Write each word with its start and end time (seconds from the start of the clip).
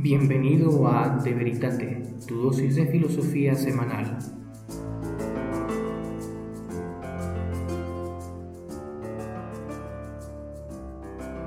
Bienvenido 0.00 0.86
a 0.86 1.08
De 1.24 1.34
Veritate, 1.34 2.04
tu 2.28 2.40
dosis 2.40 2.76
de 2.76 2.86
filosofía 2.86 3.56
semanal. 3.56 4.16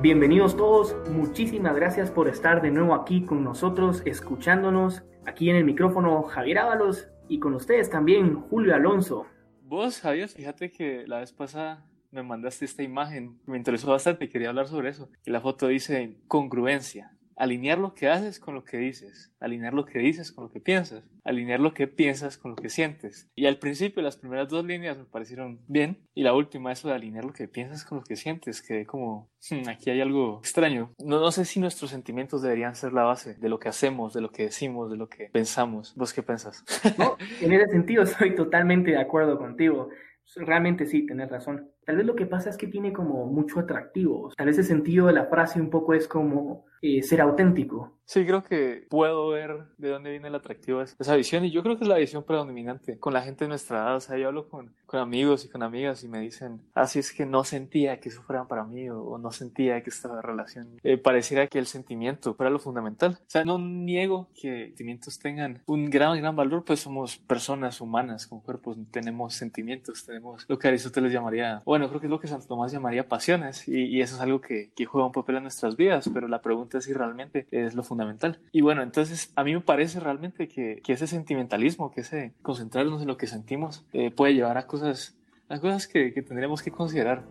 Bienvenidos 0.02 0.58
todos, 0.58 0.94
muchísimas 1.12 1.78
gracias 1.78 2.12
por 2.12 2.28
estar 2.28 2.62
de 2.62 2.72
nuevo 2.72 2.94
aquí 2.94 3.24
con 3.26 3.42
nosotros, 3.42 4.02
escuchándonos. 4.04 5.02
Aquí 5.26 5.50
en 5.50 5.56
el 5.56 5.64
micrófono 5.64 6.22
Javier 6.24 6.58
Ábalos 6.58 7.08
y 7.30 7.40
con 7.40 7.54
ustedes 7.54 7.90
también 7.90 8.36
Julio 8.36 8.76
Alonso. 8.76 9.28
Vos, 9.64 10.02
Javier, 10.02 10.28
fíjate 10.28 10.74
que 10.74 11.08
la 11.08 11.20
vez 11.20 11.32
pasada 11.32 11.86
me 12.12 12.22
mandaste 12.22 12.66
esta 12.66 12.84
imagen, 12.84 13.40
me 13.46 13.56
interesó 13.56 13.92
bastante, 13.92 14.28
quería 14.28 14.50
hablar 14.50 14.68
sobre 14.68 14.90
eso. 14.90 15.10
Y 15.26 15.32
la 15.32 15.40
foto 15.40 15.70
dice 15.70 16.18
congruencia 16.28 17.14
alinear 17.42 17.80
lo 17.80 17.96
que 17.96 18.08
haces 18.08 18.40
con 18.40 18.54
lo 18.54 18.64
que 18.64 18.78
dices, 18.78 19.34
alinear 19.40 19.74
lo 19.74 19.86
que 19.86 19.98
dices 19.98 20.32
con 20.32 20.44
lo 20.44 20.52
que 20.52 20.60
piensas, 20.60 21.04
alinear 21.24 21.60
lo 21.60 21.74
que 21.74 21.88
piensas 21.88 22.38
con 22.38 22.52
lo 22.52 22.56
que 22.56 22.70
sientes. 22.70 23.32
Y 23.34 23.48
al 23.48 23.58
principio 23.58 24.04
las 24.04 24.18
primeras 24.18 24.48
dos 24.48 24.64
líneas 24.64 24.96
me 24.96 25.06
parecieron 25.06 25.60
bien 25.68 26.08
y 26.14 26.22
la 26.22 26.36
última 26.36 26.72
eso 26.72 26.88
de 26.88 26.94
alinear 26.94 27.26
lo 27.26 27.34
que 27.34 27.48
piensas 27.48 27.84
con 27.84 27.98
lo 27.98 28.04
que 28.04 28.16
sientes, 28.16 28.62
que 28.62 28.86
como 28.86 29.32
hmm, 29.50 29.70
aquí 29.70 29.90
hay 29.90 30.02
algo 30.02 30.38
extraño. 30.38 30.94
No, 31.04 31.20
no 31.20 31.32
sé 31.32 31.46
si 31.46 31.60
nuestros 31.60 31.90
sentimientos 31.90 32.44
deberían 32.44 32.76
ser 32.76 32.94
la 32.94 33.04
base 33.04 33.34
de 33.34 33.50
lo 33.50 33.58
que 33.58 33.70
hacemos, 33.70 34.14
de 34.14 34.22
lo 34.22 34.32
que 34.32 34.44
decimos, 34.44 34.92
de 34.92 34.98
lo 34.98 35.10
que 35.10 35.32
pensamos. 35.34 35.96
¿Vos 35.96 36.14
qué 36.14 36.22
pensás? 36.22 36.64
No, 37.00 37.18
en 37.42 37.54
ese 37.54 37.72
sentido 37.72 38.04
estoy 38.04 38.36
totalmente 38.36 38.92
de 38.92 39.00
acuerdo 39.00 39.40
contigo. 39.40 39.90
Realmente 40.36 40.86
sí, 40.86 41.08
tenés 41.08 41.32
razón. 41.32 41.72
Tal 41.86 41.98
vez 41.98 42.06
lo 42.06 42.16
que 42.16 42.28
pasa 42.28 42.52
es 42.52 42.58
que 42.58 42.68
tiene 42.68 42.94
como 42.94 43.26
mucho 43.26 43.60
atractivo. 43.60 44.30
Tal 44.38 44.46
vez 44.46 44.60
el 44.60 44.64
sentido 44.66 45.08
de 45.08 45.14
la 45.14 45.26
frase 45.26 45.60
un 45.60 45.72
poco 45.72 45.96
es 45.96 46.08
como 46.08 46.66
eh, 46.82 47.02
ser 47.04 47.22
auténtico. 47.22 48.02
Sí, 48.12 48.26
creo 48.26 48.44
que 48.44 48.86
puedo 48.90 49.30
ver 49.30 49.68
de 49.78 49.88
dónde 49.88 50.12
viene 50.12 50.28
el 50.28 50.36
atractivo 50.36 50.80
de 50.80 50.86
esa 51.00 51.16
visión 51.16 51.46
y 51.46 51.52
yo 51.52 51.64
creo 51.64 51.78
que 51.78 51.86
es 51.86 51.88
la 51.88 51.96
visión 51.96 52.24
predominante 52.24 53.00
con 53.00 53.14
la 53.14 53.22
gente 53.22 53.46
de 53.46 53.50
nuestra 53.50 53.78
edad. 53.78 53.96
O 53.96 54.00
sea, 54.02 54.18
yo 54.18 54.28
hablo 54.28 54.50
con, 54.50 54.76
con 54.86 55.00
amigos 55.00 55.46
y 55.46 55.48
con 55.48 55.64
amigas 55.64 56.04
y 56.04 56.10
me 56.10 56.20
dicen, 56.20 56.60
así 56.74 57.00
es 57.00 57.14
que 57.14 57.26
no 57.26 57.46
sentía 57.46 58.02
que 58.02 58.10
eso 58.10 58.22
fuera 58.24 58.50
para 58.50 58.66
mí 58.66 58.90
o, 58.90 59.18
no 59.18 59.32
sentía 59.32 59.82
que 59.82 59.92
esta 59.92 60.22
relación 60.22 60.78
eh, 60.84 60.98
pareciera 60.98 61.48
que 61.48 61.58
el 61.58 61.68
sentimiento 61.68 62.34
fuera 62.34 62.50
lo 62.50 62.60
fundamental. 62.60 63.18
O 63.22 63.30
sea, 63.30 63.46
no 63.46 63.58
niego 63.58 64.28
que 64.36 64.66
sentimientos 64.66 65.18
tengan 65.18 65.62
un 65.66 65.90
gran, 65.90 66.20
gran 66.20 66.36
valor, 66.36 66.66
pues 66.66 66.82
somos 66.82 67.18
personas 67.18 67.80
humanas 67.80 68.28
con 68.28 68.42
cuerpos, 68.42 68.76
tenemos 68.92 69.36
sentimientos, 69.36 70.06
tenemos 70.06 70.46
lo 70.50 70.60
que 70.60 70.68
Aristóteles 70.68 71.14
llamaría, 71.14 71.62
bueno, 71.64 71.88
creo 71.88 72.02
que 72.02 72.08
es 72.08 72.12
lo 72.12 72.20
que 72.20 72.28
Santo 72.28 72.48
Tomás 72.48 72.74
llamaría 72.74 73.08
pasiones 73.08 73.70
y, 73.70 73.86
y 73.86 74.02
eso 74.02 74.16
es 74.16 74.22
algo 74.22 74.42
que, 74.42 74.72
que 74.76 74.86
juega 74.86 75.08
un 75.08 75.14
papel 75.14 75.38
en 75.38 75.44
nuestras 75.44 75.78
vidas, 75.78 76.10
pero 76.14 76.28
la 76.28 76.42
pregunta 76.42 76.71
si 76.80 76.94
realmente 76.94 77.48
es 77.52 77.76
lo 77.76 77.84
fundamental. 77.84 78.40
Y 78.52 78.62
bueno, 78.62 78.84
entonces 78.84 79.34
a 79.36 79.44
mí 79.44 79.54
me 79.54 79.62
parece 79.62 80.00
realmente 80.00 80.48
que, 80.48 80.82
ese 80.88 81.08
sentimentalismo, 81.08 81.92
que 81.92 82.02
ese 82.02 82.34
concentrarnos 82.42 83.02
en 83.02 83.08
lo 83.08 83.18
que 83.18 83.28
sentimos, 83.28 83.86
eh, 83.94 84.12
puede 84.12 84.34
llevar 84.34 84.58
a 84.58 84.68
cosas, 84.68 85.18
a 85.50 85.60
cosas 85.60 85.88
que, 85.88 86.14
que 86.14 86.22
tendremos 86.22 86.62
que 86.62 86.72
considerar. 86.72 87.24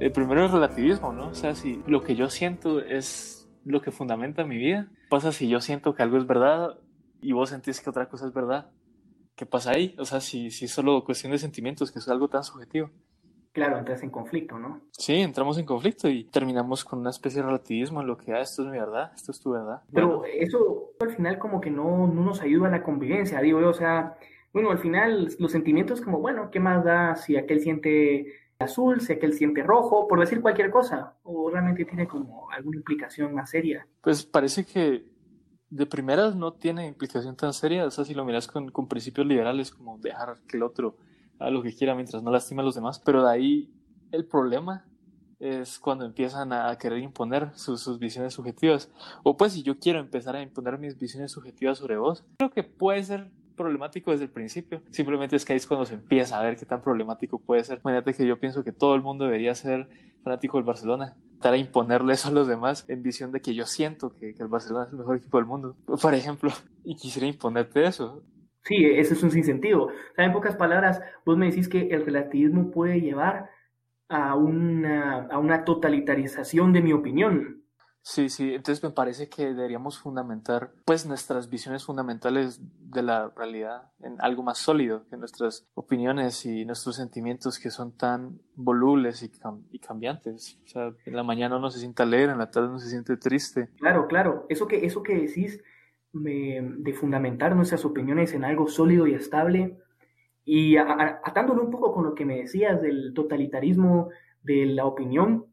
El 0.00 0.12
primero 0.12 0.46
es 0.46 0.50
relativismo, 0.50 1.12
¿no? 1.12 1.28
O 1.28 1.34
sea, 1.34 1.54
si 1.54 1.82
lo 1.86 2.02
que 2.02 2.16
yo 2.16 2.28
siento 2.28 2.80
es 2.80 3.48
lo 3.64 3.80
que 3.80 3.90
fundamenta 3.90 4.44
mi 4.44 4.56
vida, 4.56 4.88
pasa 5.08 5.32
si 5.32 5.48
yo 5.48 5.60
siento 5.60 5.94
que 5.94 6.02
algo 6.02 6.18
es 6.18 6.26
verdad 6.26 6.78
y 7.22 7.32
vos 7.32 7.50
sentís 7.50 7.80
que 7.80 7.90
otra 7.90 8.08
cosa 8.08 8.26
es 8.26 8.32
verdad. 8.32 8.70
¿Qué 9.34 9.46
pasa 9.46 9.72
ahí? 9.72 9.94
O 9.98 10.04
sea, 10.04 10.20
si, 10.20 10.50
si 10.50 10.66
es 10.66 10.70
solo 10.70 11.04
cuestión 11.04 11.32
de 11.32 11.38
sentimientos, 11.38 11.90
que 11.90 11.98
es 11.98 12.08
algo 12.08 12.28
tan 12.28 12.44
subjetivo 12.44 12.90
claro, 13.54 13.78
entras 13.78 14.02
en 14.02 14.10
conflicto, 14.10 14.58
¿no? 14.58 14.80
Sí, 14.90 15.14
entramos 15.14 15.56
en 15.58 15.64
conflicto 15.64 16.08
y 16.08 16.24
terminamos 16.24 16.84
con 16.84 16.98
una 16.98 17.10
especie 17.10 17.40
de 17.40 17.46
relativismo 17.46 18.00
en 18.00 18.08
lo 18.08 18.18
que, 18.18 18.32
ah, 18.32 18.40
esto 18.40 18.62
es 18.62 18.68
mi 18.68 18.78
verdad, 18.78 19.12
esto 19.14 19.30
es 19.30 19.40
tu 19.40 19.52
verdad. 19.52 19.80
Pero 19.92 20.24
eso 20.24 20.90
al 20.98 21.14
final 21.14 21.38
como 21.38 21.60
que 21.60 21.70
no, 21.70 22.08
no 22.08 22.24
nos 22.24 22.42
ayuda 22.42 22.66
a 22.66 22.70
la 22.72 22.82
convivencia, 22.82 23.40
digo 23.40 23.60
yo, 23.60 23.70
o 23.70 23.74
sea, 23.74 24.18
bueno, 24.52 24.72
al 24.72 24.78
final 24.78 25.28
los 25.38 25.52
sentimientos 25.52 26.00
como, 26.00 26.18
bueno, 26.18 26.50
¿qué 26.50 26.58
más 26.58 26.84
da 26.84 27.14
si 27.14 27.36
aquel 27.36 27.60
siente 27.60 28.26
azul, 28.58 29.00
si 29.00 29.12
aquel 29.12 29.32
siente 29.32 29.62
rojo, 29.62 30.08
por 30.08 30.18
decir 30.18 30.42
cualquier 30.42 30.70
cosa? 30.70 31.14
¿O 31.22 31.48
realmente 31.48 31.84
tiene 31.84 32.08
como 32.08 32.50
alguna 32.50 32.78
implicación 32.78 33.34
más 33.34 33.50
seria? 33.50 33.86
Pues 34.00 34.26
parece 34.26 34.64
que 34.64 35.04
de 35.70 35.86
primeras 35.86 36.34
no 36.34 36.52
tiene 36.52 36.88
implicación 36.88 37.36
tan 37.36 37.52
seria, 37.52 37.86
o 37.86 37.90
sea, 37.90 38.04
si 38.04 38.14
lo 38.14 38.24
miras 38.24 38.48
con, 38.48 38.72
con 38.72 38.88
principios 38.88 39.28
liberales 39.28 39.70
como 39.70 39.96
dejar 39.98 40.38
que 40.48 40.56
el 40.56 40.64
otro 40.64 40.96
a 41.38 41.50
lo 41.50 41.62
que 41.62 41.74
quiera 41.74 41.94
mientras 41.94 42.22
no 42.22 42.30
lastima 42.30 42.62
a 42.62 42.64
los 42.64 42.74
demás. 42.74 43.00
Pero 43.04 43.24
de 43.24 43.30
ahí 43.30 43.70
el 44.12 44.26
problema 44.26 44.84
es 45.40 45.78
cuando 45.78 46.04
empiezan 46.04 46.52
a 46.52 46.76
querer 46.78 47.00
imponer 47.00 47.50
sus, 47.54 47.98
visiones 47.98 48.34
subjetivas. 48.34 48.90
O 49.22 49.36
pues 49.36 49.52
si 49.52 49.62
yo 49.62 49.78
quiero 49.78 49.98
empezar 49.98 50.36
a 50.36 50.42
imponer 50.42 50.78
mis 50.78 50.98
visiones 50.98 51.32
subjetivas 51.32 51.78
sobre 51.78 51.96
vos, 51.96 52.24
creo 52.38 52.50
que 52.50 52.62
puede 52.62 53.02
ser 53.04 53.30
problemático 53.56 54.10
desde 54.10 54.24
el 54.24 54.30
principio. 54.30 54.82
Simplemente 54.90 55.36
es 55.36 55.44
que 55.44 55.52
ahí 55.52 55.58
es 55.58 55.66
cuando 55.66 55.86
se 55.86 55.94
empieza 55.94 56.38
a 56.38 56.42
ver 56.42 56.56
qué 56.56 56.66
tan 56.66 56.82
problemático 56.82 57.38
puede 57.38 57.62
ser. 57.64 57.80
Imagínate 57.84 58.14
que 58.14 58.26
yo 58.26 58.40
pienso 58.40 58.64
que 58.64 58.72
todo 58.72 58.94
el 58.94 59.02
mundo 59.02 59.24
debería 59.24 59.54
ser 59.54 59.88
fanático 60.22 60.56
del 60.58 60.64
Barcelona. 60.64 61.16
Para 61.40 61.58
imponerle 61.58 62.14
eso 62.14 62.28
a 62.28 62.32
los 62.32 62.48
demás 62.48 62.86
en 62.88 63.02
visión 63.02 63.30
de 63.30 63.40
que 63.40 63.54
yo 63.54 63.66
siento 63.66 64.14
que, 64.14 64.34
que 64.34 64.42
el 64.42 64.48
Barcelona 64.48 64.86
es 64.86 64.92
el 64.92 64.98
mejor 64.98 65.16
equipo 65.16 65.36
del 65.36 65.46
mundo, 65.46 65.76
por 65.84 66.14
ejemplo, 66.14 66.50
y 66.84 66.96
quisiera 66.96 67.26
imponerte 67.28 67.84
eso. 67.84 68.22
Sí, 68.64 68.86
ese 68.86 69.14
es 69.14 69.22
un 69.22 69.30
sinsentido. 69.30 69.84
O 69.84 70.14
sea, 70.16 70.24
en 70.24 70.32
pocas 70.32 70.56
palabras, 70.56 71.00
vos 71.24 71.36
me 71.36 71.46
decís 71.46 71.68
que 71.68 71.88
el 71.88 72.04
relativismo 72.04 72.70
puede 72.70 73.00
llevar 73.00 73.50
a 74.08 74.34
una, 74.34 75.26
a 75.26 75.38
una 75.38 75.64
totalitarización 75.64 76.72
de 76.72 76.82
mi 76.82 76.92
opinión. 76.92 77.64
Sí, 78.06 78.28
sí, 78.28 78.54
entonces 78.54 78.84
me 78.84 78.90
parece 78.90 79.30
que 79.30 79.46
deberíamos 79.46 79.98
fundamentar 79.98 80.72
pues 80.84 81.06
nuestras 81.06 81.48
visiones 81.48 81.86
fundamentales 81.86 82.60
de 82.62 83.02
la 83.02 83.32
realidad 83.34 83.92
en 84.02 84.16
algo 84.20 84.42
más 84.42 84.58
sólido 84.58 85.06
que 85.08 85.16
nuestras 85.16 85.66
opiniones 85.72 86.44
y 86.44 86.66
nuestros 86.66 86.96
sentimientos 86.96 87.58
que 87.58 87.70
son 87.70 87.96
tan 87.96 88.40
volubles 88.56 89.22
y, 89.22 89.30
y 89.70 89.78
cambiantes. 89.78 90.58
O 90.66 90.68
sea, 90.68 90.92
en 91.06 91.16
la 91.16 91.22
mañana 91.22 91.56
uno 91.56 91.70
se 91.70 91.80
siente 91.80 92.02
alegre, 92.02 92.32
en 92.32 92.38
la 92.38 92.50
tarde 92.50 92.68
uno 92.68 92.78
se 92.78 92.90
siente 92.90 93.16
triste. 93.16 93.70
Claro, 93.78 94.06
claro, 94.06 94.44
eso 94.50 94.68
que, 94.68 94.84
eso 94.84 95.02
que 95.02 95.14
decís 95.14 95.62
de 96.14 96.94
fundamentar 96.94 97.54
nuestras 97.54 97.84
opiniones 97.84 98.32
en 98.32 98.44
algo 98.44 98.68
sólido 98.68 99.06
y 99.06 99.14
estable. 99.14 99.76
Y 100.44 100.76
atándolo 100.76 101.62
un 101.62 101.70
poco 101.70 101.92
con 101.92 102.04
lo 102.04 102.14
que 102.14 102.24
me 102.24 102.38
decías 102.38 102.80
del 102.80 103.12
totalitarismo 103.14 104.10
de 104.42 104.66
la 104.66 104.84
opinión, 104.84 105.46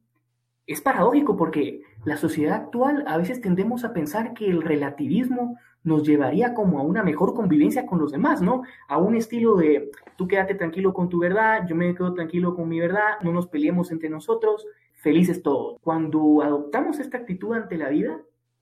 es 0.68 0.82
paradójico 0.82 1.36
porque 1.36 1.82
la 2.06 2.18
sociedad 2.18 2.56
actual 2.56 3.04
a 3.08 3.18
veces 3.18 3.42
tendemos 3.42 3.84
a 3.84 3.94
pensar 3.94 4.34
que 4.34 4.48
el 4.48 4.62
relativismo 4.62 5.58
nos 5.84 6.04
llevaría 6.04 6.54
como 6.54 6.80
a 6.80 6.84
una 6.84 7.04
mejor 7.04 7.34
convivencia 7.34 7.86
con 7.86 8.00
los 8.00 8.12
demás, 8.12 8.42
¿no? 8.42 8.62
A 8.88 8.98
un 8.98 9.16
estilo 9.16 9.56
de 9.56 9.90
tú 10.16 10.28
quédate 10.28 10.56
tranquilo 10.56 10.94
con 10.94 11.10
tu 11.10 11.20
verdad, 11.20 11.66
yo 11.68 11.76
me 11.76 11.96
quedo 11.96 12.14
tranquilo 12.14 12.56
con 12.56 12.70
mi 12.70 12.80
verdad, 12.80 13.20
no 13.24 13.32
nos 13.32 13.48
peleemos 13.48 13.92
entre 13.92 14.10
nosotros, 14.10 14.68
felices 14.94 15.42
todos. 15.42 15.80
Cuando 15.82 16.42
adoptamos 16.44 17.00
esta 17.00 17.18
actitud 17.18 17.54
ante 17.54 17.78
la 17.78 17.90
vida, 17.90 18.20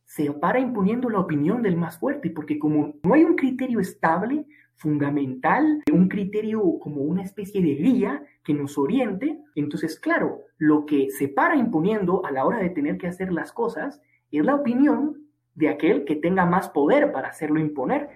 se 0.09 0.31
para 0.31 0.59
imponiendo 0.59 1.08
la 1.08 1.20
opinión 1.20 1.62
del 1.62 1.78
más 1.78 2.00
fuerte, 2.00 2.31
porque 2.31 2.58
como 2.58 2.96
no 3.03 3.14
hay 3.14 3.24
un 3.24 3.36
criterio 3.36 3.80
estable, 3.80 4.44
fundamental, 4.74 5.84
un 5.94 6.09
criterio 6.09 6.80
como 6.80 7.03
una 7.03 7.22
especie 7.22 7.62
de 7.62 7.75
guía 7.75 8.24
que 8.44 8.56
nos 8.56 8.80
oriente, 8.80 9.40
entonces 9.53 10.00
claro, 10.00 10.42
lo 10.58 10.88
que 10.88 11.12
se 11.12 11.28
para 11.28 11.56
imponiendo 11.58 12.25
a 12.25 12.31
la 12.31 12.44
hora 12.44 12.58
de 12.58 12.72
tener 12.72 12.98
que 12.98 13.06
hacer 13.06 13.31
las 13.31 13.52
cosas 13.52 14.02
es 14.31 14.44
la 14.44 14.56
opinión 14.56 15.28
de 15.53 15.69
aquel 15.69 16.06
que 16.06 16.16
tenga 16.16 16.44
más 16.44 16.69
poder 16.69 17.12
para 17.12 17.28
hacerlo 17.28 17.59
imponer. 17.59 18.09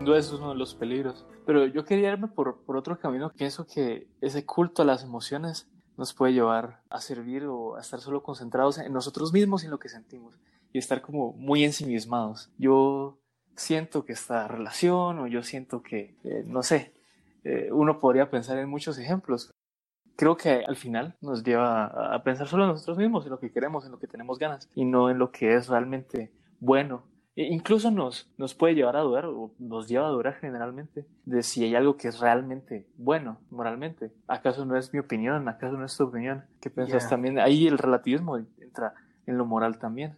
Eso 0.00 0.16
es 0.16 0.32
uno 0.32 0.50
de 0.50 0.56
los 0.56 0.74
peligros. 0.74 1.24
Pero 1.48 1.64
yo 1.64 1.82
quería 1.86 2.12
irme 2.12 2.28
por, 2.28 2.62
por 2.66 2.76
otro 2.76 2.98
camino. 2.98 3.32
Pienso 3.34 3.66
que 3.66 4.06
ese 4.20 4.44
culto 4.44 4.82
a 4.82 4.84
las 4.84 5.02
emociones 5.02 5.66
nos 5.96 6.12
puede 6.12 6.34
llevar 6.34 6.82
a 6.90 7.00
servir 7.00 7.46
o 7.46 7.76
a 7.76 7.80
estar 7.80 8.00
solo 8.00 8.22
concentrados 8.22 8.76
en 8.76 8.92
nosotros 8.92 9.32
mismos 9.32 9.62
y 9.62 9.64
en 9.64 9.70
lo 9.70 9.78
que 9.78 9.88
sentimos 9.88 10.34
y 10.74 10.78
estar 10.78 11.00
como 11.00 11.32
muy 11.32 11.64
ensimismados. 11.64 12.50
Yo 12.58 13.18
siento 13.56 14.04
que 14.04 14.12
esta 14.12 14.46
relación 14.46 15.20
o 15.20 15.26
yo 15.26 15.42
siento 15.42 15.82
que, 15.82 16.18
eh, 16.22 16.44
no 16.46 16.62
sé, 16.62 16.92
eh, 17.44 17.70
uno 17.72 17.98
podría 17.98 18.28
pensar 18.28 18.58
en 18.58 18.68
muchos 18.68 18.98
ejemplos. 18.98 19.50
Creo 20.16 20.36
que 20.36 20.66
al 20.68 20.76
final 20.76 21.16
nos 21.22 21.44
lleva 21.44 22.14
a 22.14 22.22
pensar 22.24 22.46
solo 22.46 22.64
en 22.64 22.72
nosotros 22.72 22.98
mismos, 22.98 23.24
en 23.24 23.30
lo 23.30 23.40
que 23.40 23.50
queremos, 23.50 23.86
en 23.86 23.92
lo 23.92 23.98
que 23.98 24.06
tenemos 24.06 24.38
ganas 24.38 24.68
y 24.74 24.84
no 24.84 25.08
en 25.08 25.16
lo 25.16 25.32
que 25.32 25.54
es 25.54 25.68
realmente 25.68 26.30
bueno 26.60 27.04
e 27.38 27.44
incluso 27.44 27.92
nos, 27.92 28.28
nos 28.36 28.52
puede 28.52 28.74
llevar 28.74 28.96
a 28.96 29.02
dudar, 29.02 29.26
o 29.26 29.52
nos 29.60 29.86
lleva 29.86 30.08
a 30.08 30.10
dudar 30.10 30.34
generalmente, 30.40 31.06
de 31.24 31.44
si 31.44 31.62
hay 31.62 31.76
algo 31.76 31.96
que 31.96 32.08
es 32.08 32.18
realmente 32.18 32.84
bueno 32.96 33.38
moralmente. 33.50 34.10
¿Acaso 34.26 34.64
no 34.64 34.76
es 34.76 34.92
mi 34.92 34.98
opinión? 34.98 35.48
¿Acaso 35.48 35.76
no 35.78 35.84
es 35.84 35.96
tu 35.96 36.02
opinión? 36.02 36.42
¿Qué 36.60 36.68
piensas 36.68 37.08
también? 37.08 37.38
Ahí 37.38 37.68
el 37.68 37.78
relativismo 37.78 38.38
entra 38.38 38.92
en 39.24 39.38
lo 39.38 39.46
moral 39.46 39.78
también. 39.78 40.16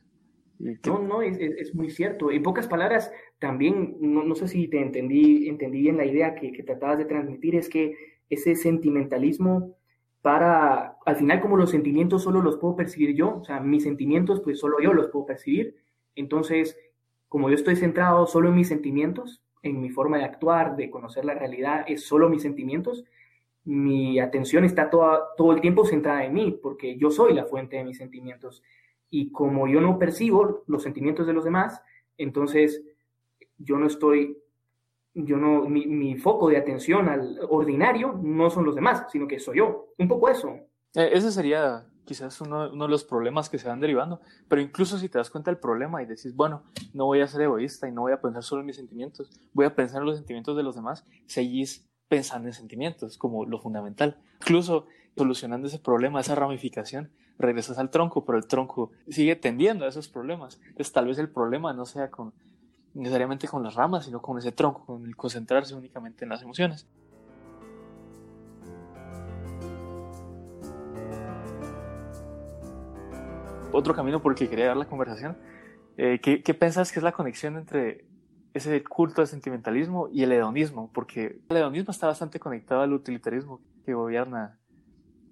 No, 0.86 0.98
no, 0.98 1.20
es, 1.20 1.36
es, 1.38 1.74
muy 1.74 1.90
cierto. 1.90 2.30
En 2.30 2.42
pocas 2.42 2.66
palabras, 2.66 3.12
también, 3.38 3.98
no, 4.00 4.24
no 4.24 4.34
sé 4.34 4.48
si 4.48 4.68
te 4.68 4.80
entendí, 4.80 5.46
entendí 5.46 5.82
bien 5.82 5.98
la 5.98 6.06
idea 6.06 6.34
que, 6.34 6.52
que 6.52 6.62
tratabas 6.62 6.96
de 6.96 7.04
transmitir, 7.04 7.54
es 7.54 7.68
que 7.68 7.96
ese 8.30 8.56
sentimentalismo 8.56 9.76
para, 10.22 10.96
al 11.04 11.16
final 11.16 11.42
como 11.42 11.58
los 11.58 11.70
sentimientos 11.70 12.22
solo 12.22 12.40
los 12.40 12.56
puedo 12.56 12.76
percibir 12.76 13.14
yo, 13.14 13.40
o 13.40 13.44
sea, 13.44 13.60
mis 13.60 13.82
sentimientos 13.82 14.40
pues 14.40 14.58
solo 14.58 14.78
yo 14.82 14.94
los 14.94 15.08
puedo 15.08 15.26
percibir, 15.26 15.76
entonces 16.14 16.78
como 17.30 17.48
yo 17.48 17.54
estoy 17.54 17.76
centrado 17.76 18.26
solo 18.26 18.48
en 18.48 18.56
mis 18.56 18.66
sentimientos, 18.66 19.40
en 19.62 19.80
mi 19.80 19.88
forma 19.88 20.18
de 20.18 20.24
actuar, 20.24 20.74
de 20.74 20.90
conocer 20.90 21.24
la 21.24 21.34
realidad, 21.34 21.84
es 21.86 22.04
solo 22.04 22.28
mis 22.28 22.42
sentimientos, 22.42 23.04
mi 23.64 24.18
atención 24.18 24.64
está 24.64 24.90
toda, 24.90 25.28
todo 25.36 25.52
el 25.52 25.60
tiempo 25.60 25.84
centrada 25.84 26.24
en 26.24 26.34
mí, 26.34 26.58
porque 26.60 26.96
yo 26.96 27.08
soy 27.12 27.32
la 27.32 27.44
fuente 27.44 27.76
de 27.76 27.84
mis 27.84 27.98
sentimientos. 27.98 28.64
Y 29.10 29.30
como 29.30 29.68
yo 29.68 29.80
no 29.80 29.96
percibo 29.96 30.64
los 30.66 30.82
sentimientos 30.82 31.24
de 31.24 31.32
los 31.32 31.44
demás, 31.44 31.80
entonces 32.18 32.82
yo 33.58 33.78
no 33.78 33.86
estoy, 33.86 34.36
yo 35.14 35.36
no, 35.36 35.68
mi, 35.68 36.16
foco 36.16 36.48
de 36.48 36.56
atención 36.56 37.08
al 37.08 37.38
ordinario 37.48 38.18
no 38.20 38.50
son 38.50 38.64
los 38.64 38.74
demás, 38.74 39.06
sino 39.12 39.28
que 39.28 39.38
soy 39.38 39.58
yo. 39.58 39.92
Un 39.98 40.08
poco 40.08 40.28
eso. 40.28 40.58
Eh, 40.96 41.20
sería 41.20 41.86
quizás 42.04 42.40
uno, 42.40 42.68
de 42.68 42.88
los 42.88 43.04
problemas 43.04 43.48
que 43.48 43.58
se 43.58 43.68
van 43.68 43.80
derivando, 43.80 44.20
pero 44.48 44.60
incluso 44.60 44.98
si 44.98 45.08
te 45.08 45.18
das 45.18 45.30
cuenta 45.30 45.50
del 45.50 45.58
problema 45.58 46.02
y 46.02 46.06
decís, 46.06 46.34
bueno, 46.34 46.62
no 46.92 47.06
voy 47.06 47.20
a 47.20 47.26
ser 47.26 47.42
egoísta 47.42 47.88
y 47.88 47.92
no 47.92 48.02
voy 48.02 48.12
a 48.12 48.20
pensar 48.20 48.42
solo 48.42 48.60
en 48.62 48.66
mis 48.66 48.76
sentimientos, 48.76 49.30
voy 49.52 49.66
a 49.66 49.74
pensar 49.74 50.00
en 50.00 50.06
los 50.06 50.16
sentimientos 50.16 50.56
de 50.56 50.62
los 50.62 50.74
demás, 50.74 51.04
seguís 51.26 51.86
pensando 52.08 52.48
en 52.48 52.54
sentimientos 52.54 53.16
como 53.16 53.46
lo 53.46 53.60
fundamental. 53.60 54.18
Incluso 54.40 54.86
solucionando 55.16 55.68
ese 55.68 55.78
problema, 55.78 56.20
esa 56.20 56.34
ramificación, 56.34 57.10
regresas 57.38 57.78
al 57.78 57.90
tronco, 57.90 58.24
pero 58.24 58.38
el 58.38 58.46
tronco 58.46 58.90
sigue 59.08 59.36
tendiendo 59.36 59.84
a 59.84 59.88
esos 59.88 60.08
problemas. 60.08 60.60
Entonces 60.66 60.92
tal 60.92 61.06
vez 61.06 61.18
el 61.18 61.30
problema 61.30 61.72
no 61.72 61.86
sea 61.86 62.10
con, 62.10 62.32
necesariamente 62.94 63.48
con 63.48 63.62
las 63.62 63.74
ramas, 63.74 64.04
sino 64.04 64.20
con 64.20 64.38
ese 64.38 64.52
tronco, 64.52 64.84
con 64.84 65.06
el 65.06 65.16
concentrarse 65.16 65.74
únicamente 65.74 66.24
en 66.24 66.30
las 66.30 66.42
emociones. 66.42 66.86
Otro 73.72 73.94
camino 73.94 74.20
por 74.20 74.32
el 74.32 74.38
que 74.38 74.48
quería 74.48 74.66
dar 74.66 74.76
la 74.76 74.86
conversación, 74.86 75.36
eh, 75.96 76.18
¿qué, 76.22 76.42
¿qué 76.42 76.54
pensás 76.54 76.92
que 76.92 76.98
es 76.98 77.02
la 77.02 77.12
conexión 77.12 77.56
entre 77.56 78.04
ese 78.54 78.82
culto 78.82 79.20
al 79.20 79.28
sentimentalismo 79.28 80.08
y 80.12 80.22
el 80.22 80.32
hedonismo, 80.32 80.90
porque 80.92 81.40
el 81.48 81.56
hedonismo 81.56 81.92
está 81.92 82.06
bastante 82.08 82.40
conectado 82.40 82.82
al 82.82 82.92
utilitarismo 82.92 83.60
que 83.84 83.94
gobierna 83.94 84.58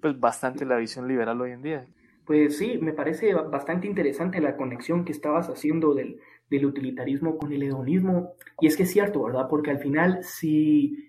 pues 0.01 0.19
bastante 0.19 0.65
la 0.65 0.77
visión 0.77 1.09
liberal 1.09 1.41
hoy 1.41 1.53
en 1.53 1.63
día. 1.63 1.87
Pues 2.25 2.59
sí, 2.59 2.79
me 2.81 2.93
parece 2.93 3.35
bastante 3.35 3.87
interesante 3.87 4.41
la 4.41 4.57
conexión 4.57 5.05
que 5.05 5.13
estabas 5.13 5.49
haciendo 5.49 5.95
del, 5.95 6.21
del 6.51 6.67
utilitarismo 6.67 7.39
con 7.39 7.53
el 7.53 7.63
hedonismo. 7.63 8.35
Y 8.61 8.67
es 8.67 8.77
que 8.77 8.83
es 8.85 8.93
cierto, 8.93 9.23
¿verdad? 9.23 9.47
Porque 9.49 9.71
al 9.71 9.79
final, 9.79 10.23
si, 10.23 11.09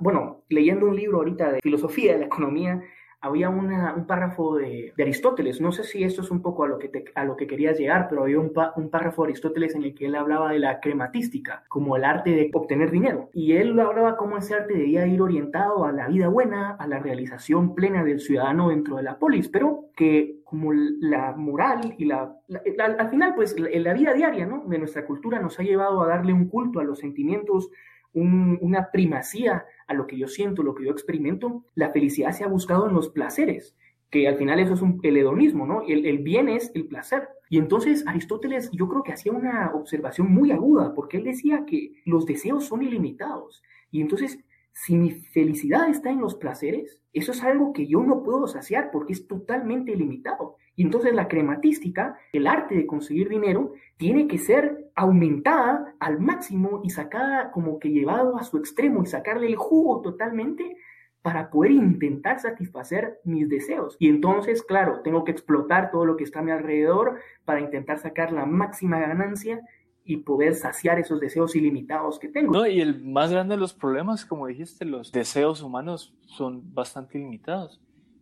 bueno, 0.00 0.42
leyendo 0.48 0.86
un 0.86 0.96
libro 0.96 1.18
ahorita 1.18 1.52
de 1.52 1.60
filosofía 1.62 2.14
de 2.14 2.18
la 2.20 2.26
economía, 2.26 2.82
había 3.26 3.50
un 3.50 4.06
párrafo 4.06 4.56
de, 4.56 4.92
Aristóteles, 4.98 5.60
no 5.60 5.72
sé 5.72 5.84
si 5.84 6.02
esto 6.02 6.22
es 6.22 6.30
un 6.30 6.42
poco 6.42 6.64
a 6.64 6.68
lo 6.68 6.78
que, 6.78 7.04
a 7.14 7.24
lo 7.24 7.36
que 7.36 7.46
querías 7.46 7.78
llegar, 7.78 8.08
pero 8.08 8.22
había 8.22 8.40
un, 8.40 8.52
un, 8.76 8.90
párrafo 8.90 9.22
de 9.22 9.28
Aristóteles 9.28 9.74
en 9.74 9.84
el 9.84 9.94
que 9.94 10.06
él 10.06 10.14
hablaba 10.14 10.52
de 10.52 10.58
la 10.58 10.80
crematística, 10.80 11.64
como 11.68 11.96
el 11.96 12.04
arte 12.04 12.30
de 12.30 12.50
obtener 12.52 12.90
dinero. 12.90 13.30
Y 13.32 13.52
él 13.52 13.78
hablaba 13.78 14.16
cómo 14.16 14.38
ese 14.38 14.54
arte 14.54 14.74
debía 14.74 15.06
ir 15.06 15.20
orientado 15.20 15.84
a 15.84 15.92
la 15.92 16.08
vida 16.08 16.28
buena, 16.28 16.72
a 16.72 16.86
la 16.86 16.98
realización 16.98 17.74
plena 17.74 18.04
del 18.04 18.20
ciudadano 18.20 18.70
dentro 18.70 18.96
de 18.96 19.02
la 19.02 19.18
polis, 19.18 19.48
pero 19.48 19.86
que 19.94 20.40
como 20.44 20.72
la 20.72 21.32
moral 21.36 21.94
y 21.98 22.04
la, 22.04 22.36
al 22.78 23.08
final 23.08 23.34
pues 23.34 23.58
la, 23.58 23.68
la 23.72 23.94
vida 23.94 24.14
diaria 24.14 24.46
¿no? 24.46 24.64
de 24.66 24.78
nuestra 24.78 25.04
cultura 25.04 25.40
nos 25.40 25.58
ha 25.58 25.64
llevado 25.64 26.02
a 26.02 26.06
darle 26.06 26.32
un 26.32 26.48
culto 26.48 26.78
a 26.78 26.84
los 26.84 27.00
sentimientos 27.00 27.70
una 28.16 28.90
primacía 28.90 29.66
a 29.86 29.94
lo 29.94 30.06
que 30.06 30.18
yo 30.18 30.28
siento, 30.28 30.62
lo 30.62 30.74
que 30.74 30.84
yo 30.84 30.90
experimento, 30.90 31.64
la 31.74 31.90
felicidad 31.90 32.32
se 32.32 32.44
ha 32.44 32.48
buscado 32.48 32.88
en 32.88 32.94
los 32.94 33.08
placeres, 33.10 33.76
que 34.10 34.28
al 34.28 34.36
final 34.36 34.60
eso 34.60 34.74
es 34.74 34.82
un, 34.82 35.00
el 35.02 35.16
hedonismo, 35.16 35.66
¿no? 35.66 35.82
El, 35.86 36.06
el 36.06 36.18
bien 36.18 36.48
es 36.48 36.70
el 36.74 36.86
placer. 36.86 37.28
Y 37.50 37.58
entonces 37.58 38.06
Aristóteles 38.06 38.70
yo 38.72 38.88
creo 38.88 39.02
que 39.02 39.12
hacía 39.12 39.32
una 39.32 39.72
observación 39.74 40.32
muy 40.32 40.52
aguda, 40.52 40.94
porque 40.94 41.18
él 41.18 41.24
decía 41.24 41.64
que 41.66 41.92
los 42.04 42.26
deseos 42.26 42.64
son 42.64 42.82
ilimitados. 42.82 43.62
Y 43.90 44.00
entonces 44.00 44.38
si 44.76 44.94
mi 44.94 45.10
felicidad 45.10 45.88
está 45.88 46.10
en 46.10 46.20
los 46.20 46.34
placeres, 46.34 47.00
eso 47.14 47.32
es 47.32 47.42
algo 47.42 47.72
que 47.72 47.86
yo 47.86 48.02
no 48.02 48.22
puedo 48.22 48.46
saciar 48.46 48.90
porque 48.92 49.14
es 49.14 49.26
totalmente 49.26 49.96
limitado. 49.96 50.56
Y 50.76 50.82
entonces 50.82 51.14
la 51.14 51.26
crematística, 51.26 52.18
el 52.32 52.46
arte 52.46 52.74
de 52.76 52.86
conseguir 52.86 53.28
dinero, 53.28 53.72
tiene 53.96 54.28
que 54.28 54.38
ser 54.38 54.90
aumentada 54.94 55.94
al 55.98 56.20
máximo 56.20 56.82
y 56.84 56.90
sacada 56.90 57.50
como 57.50 57.78
que 57.78 57.90
llevado 57.90 58.36
a 58.36 58.44
su 58.44 58.58
extremo 58.58 59.02
y 59.02 59.06
sacarle 59.06 59.46
el 59.46 59.56
jugo 59.56 60.02
totalmente 60.02 60.76
para 61.22 61.50
poder 61.50 61.72
intentar 61.72 62.38
satisfacer 62.38 63.18
mis 63.24 63.48
deseos. 63.48 63.96
Y 63.98 64.08
entonces, 64.08 64.62
claro, 64.62 65.00
tengo 65.02 65.24
que 65.24 65.32
explotar 65.32 65.90
todo 65.90 66.04
lo 66.04 66.16
que 66.16 66.22
está 66.24 66.38
a 66.38 66.42
mi 66.42 66.52
alrededor 66.52 67.18
para 67.44 67.60
intentar 67.60 67.98
sacar 67.98 68.30
la 68.30 68.46
máxima 68.46 69.00
ganancia 69.00 69.60
y 70.04 70.18
poder 70.18 70.54
saciar 70.54 71.00
esos 71.00 71.18
deseos 71.18 71.56
ilimitados 71.56 72.20
que 72.20 72.28
tengo. 72.28 72.52
No, 72.52 72.66
y 72.66 72.80
el 72.80 73.02
más 73.02 73.32
grande 73.32 73.56
de 73.56 73.60
los 73.60 73.74
problemas, 73.74 74.24
como 74.24 74.46
dijiste, 74.46 74.84
los 74.84 75.10
deseos 75.10 75.62
humanos 75.62 76.14
son 76.26 76.62
bastante 76.72 77.18
limitados. 77.18 77.80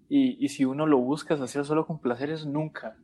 Y, 0.09 0.45
y 0.45 0.49
si 0.49 0.65
uno 0.65 0.87
lo 0.87 0.99
busca 0.99 1.37
saciar 1.37 1.65
solo 1.65 1.87
con 1.87 1.99
placeres, 1.99 2.47
nunca 2.47 2.97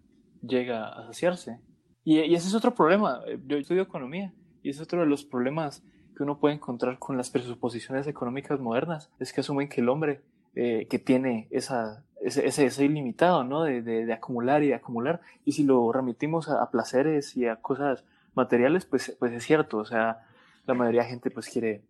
llega 0.42 0.88
a 0.88 1.06
saciarse. 1.06 1.58
Y, 2.04 2.20
y, 2.20 2.34
ese 2.34 2.48
es 2.48 2.54
otro 2.54 2.74
problema. 2.74 3.20
Yo 3.46 3.56
estudio 3.56 3.82
economía 3.82 4.32
y 4.62 4.70
es 4.70 4.80
otro 4.80 5.00
de 5.00 5.06
los 5.06 5.24
problemas 5.24 5.82
que 6.16 6.22
uno 6.22 6.38
puede 6.38 6.54
encontrar 6.54 6.98
con 6.98 7.16
las 7.16 7.30
presuposiciones 7.30 8.06
económicas 8.06 8.60
modernas. 8.60 9.10
Es 9.18 9.32
que 9.32 9.40
asumen 9.40 9.68
que 9.68 9.80
el 9.80 9.88
hombre 9.88 10.22
eh, 10.54 10.88
que 10.90 10.98
tiene 10.98 11.46
esa, 11.50 12.04
ese, 12.20 12.44
ese 12.46 12.64
deseo 12.64 12.84
ilimitado, 12.84 13.44
¿no? 13.44 13.62
De, 13.62 13.82
de, 13.82 14.12
acumular 14.12 14.64
y 14.64 14.68
de 14.68 14.74
acumular. 14.74 15.20
Y 15.44 15.52
si 15.52 15.62
lo 15.62 15.92
remitimos 15.92 16.48
a, 16.48 16.62
a 16.62 16.70
placeres 16.70 17.36
y 17.36 17.46
a 17.46 17.56
cosas 17.56 18.04
materiales, 18.34 18.84
pues, 18.84 19.16
pues 19.18 19.32
es 19.32 19.44
cierto, 19.44 19.78
o 19.78 19.84
sea, 19.84 20.26
la 20.66 20.74
mayoría 20.74 21.02
de 21.02 21.08
gente 21.08 21.30
pues 21.30 21.48
quiere 21.48 21.84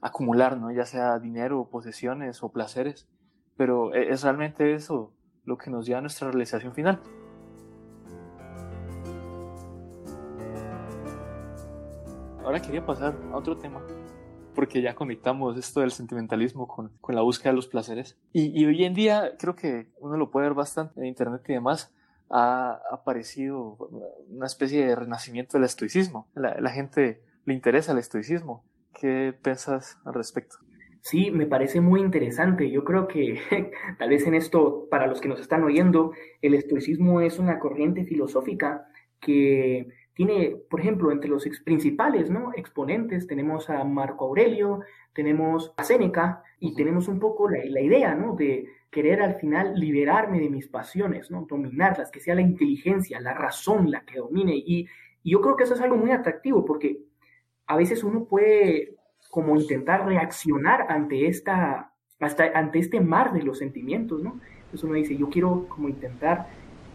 acumular, 0.00 0.56
¿no? 0.56 0.70
Ya 0.70 0.84
sea 0.84 1.18
dinero, 1.18 1.68
posesiones 1.70 2.42
o 2.42 2.52
placeres, 2.52 3.08
pero 3.56 3.94
e, 3.94 4.10
es 4.10 4.22
realmente 4.22 4.74
eso 4.74 5.12
lo 5.44 5.56
que 5.56 5.70
nos 5.70 5.86
lleva 5.86 5.98
a 5.98 6.02
nuestra 6.02 6.28
realización 6.28 6.74
final. 6.74 7.00
Ahora 12.44 12.60
quería 12.60 12.84
pasar 12.86 13.16
a 13.32 13.36
otro 13.36 13.56
tema, 13.56 13.82
porque 14.54 14.80
ya 14.80 14.94
conectamos 14.94 15.56
esto 15.58 15.80
del 15.80 15.90
sentimentalismo 15.90 16.68
con, 16.68 16.92
con 17.00 17.14
la 17.16 17.22
búsqueda 17.22 17.50
de 17.50 17.56
los 17.56 17.66
placeres. 17.66 18.16
Y, 18.32 18.60
y, 18.60 18.66
hoy 18.66 18.84
en 18.84 18.94
día 18.94 19.32
creo 19.36 19.56
que 19.56 19.88
uno 19.98 20.16
lo 20.16 20.30
puede 20.30 20.46
ver 20.46 20.54
bastante 20.54 21.00
en 21.00 21.06
internet 21.06 21.42
y 21.48 21.54
demás, 21.54 21.92
ha 22.30 22.80
aparecido 22.90 23.76
una 24.28 24.46
especie 24.46 24.86
de 24.86 24.94
renacimiento 24.94 25.58
del 25.58 25.64
estoicismo. 25.64 26.28
La, 26.34 26.60
la 26.60 26.70
gente 26.70 27.22
le 27.44 27.54
interesa 27.54 27.92
el 27.92 27.98
estoicismo. 27.98 28.64
¿Qué 28.94 29.36
piensas 29.42 29.98
al 30.04 30.14
respecto? 30.14 30.56
Sí, 31.06 31.30
me 31.30 31.46
parece 31.46 31.80
muy 31.80 32.00
interesante. 32.00 32.68
Yo 32.68 32.82
creo 32.82 33.06
que 33.06 33.38
tal 33.98 34.08
vez 34.08 34.26
en 34.26 34.34
esto, 34.34 34.88
para 34.90 35.06
los 35.06 35.20
que 35.20 35.28
nos 35.28 35.40
están 35.40 35.62
oyendo, 35.62 36.10
el 36.42 36.54
estoicismo 36.54 37.20
es 37.20 37.38
una 37.38 37.60
corriente 37.60 38.04
filosófica 38.04 38.88
que 39.20 39.86
tiene, 40.14 40.56
por 40.68 40.80
ejemplo, 40.80 41.12
entre 41.12 41.30
los 41.30 41.48
principales 41.64 42.28
¿no? 42.28 42.50
exponentes 42.56 43.28
tenemos 43.28 43.70
a 43.70 43.84
Marco 43.84 44.24
Aurelio, 44.24 44.80
tenemos 45.12 45.72
a 45.76 45.84
Séneca 45.84 46.42
y 46.58 46.74
tenemos 46.74 47.06
un 47.06 47.20
poco 47.20 47.48
la, 47.48 47.64
la 47.66 47.80
idea 47.80 48.16
¿no? 48.16 48.34
de 48.34 48.66
querer 48.90 49.22
al 49.22 49.36
final 49.36 49.78
liberarme 49.78 50.40
de 50.40 50.50
mis 50.50 50.66
pasiones, 50.66 51.30
¿no? 51.30 51.46
dominarlas, 51.48 52.10
que 52.10 52.18
sea 52.18 52.34
la 52.34 52.40
inteligencia, 52.40 53.20
la 53.20 53.32
razón 53.32 53.92
la 53.92 54.04
que 54.04 54.18
domine. 54.18 54.56
Y, 54.56 54.88
y 55.22 55.30
yo 55.30 55.40
creo 55.40 55.54
que 55.54 55.62
eso 55.62 55.74
es 55.74 55.80
algo 55.80 55.98
muy 55.98 56.10
atractivo 56.10 56.64
porque 56.64 56.98
a 57.68 57.76
veces 57.76 58.02
uno 58.02 58.24
puede 58.24 58.95
como 59.36 59.54
intentar 59.54 60.06
reaccionar 60.06 60.86
ante 60.88 61.26
esta 61.26 61.92
hasta 62.20 62.44
ante 62.54 62.78
este 62.78 63.02
mar 63.02 63.34
de 63.34 63.42
los 63.42 63.58
sentimientos, 63.58 64.22
¿no? 64.22 64.40
Entonces 64.64 64.82
uno 64.82 64.94
dice, 64.94 65.14
yo 65.14 65.28
quiero 65.28 65.66
como 65.68 65.90
intentar 65.90 66.46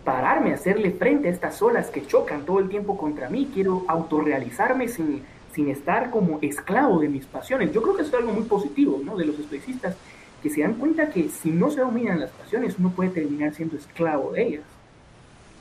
pararme, 0.03 0.51
hacerle 0.51 0.89
frente 0.89 1.27
a 1.27 1.31
estas 1.31 1.61
olas 1.61 1.91
que 1.91 2.03
chocan 2.03 2.43
todo 2.43 2.57
el 2.57 2.67
tiempo 2.67 2.97
contra 2.97 3.29
mí, 3.29 3.51
quiero 3.53 3.85
autorrealizarme 3.87 4.87
sin, 4.87 5.21
sin 5.53 5.69
estar 5.69 6.09
como 6.09 6.39
esclavo 6.41 6.99
de 6.99 7.09
mis 7.09 7.27
pasiones. 7.27 7.71
Yo 7.73 7.83
creo 7.83 7.95
que 7.95 8.01
eso 8.01 8.09
es 8.09 8.19
algo 8.23 8.33
muy 8.33 8.45
positivo, 8.45 8.99
¿no? 9.05 9.15
De 9.15 9.25
los 9.25 9.37
estoicistas, 9.37 9.95
que 10.41 10.49
se 10.49 10.61
dan 10.61 10.73
cuenta 10.73 11.11
que 11.11 11.29
si 11.29 11.51
no 11.51 11.69
se 11.69 11.81
dominan 11.81 12.19
las 12.19 12.31
pasiones, 12.31 12.79
uno 12.79 12.89
puede 12.89 13.11
terminar 13.11 13.53
siendo 13.53 13.77
esclavo 13.77 14.31
de 14.31 14.47
ellas. 14.47 14.63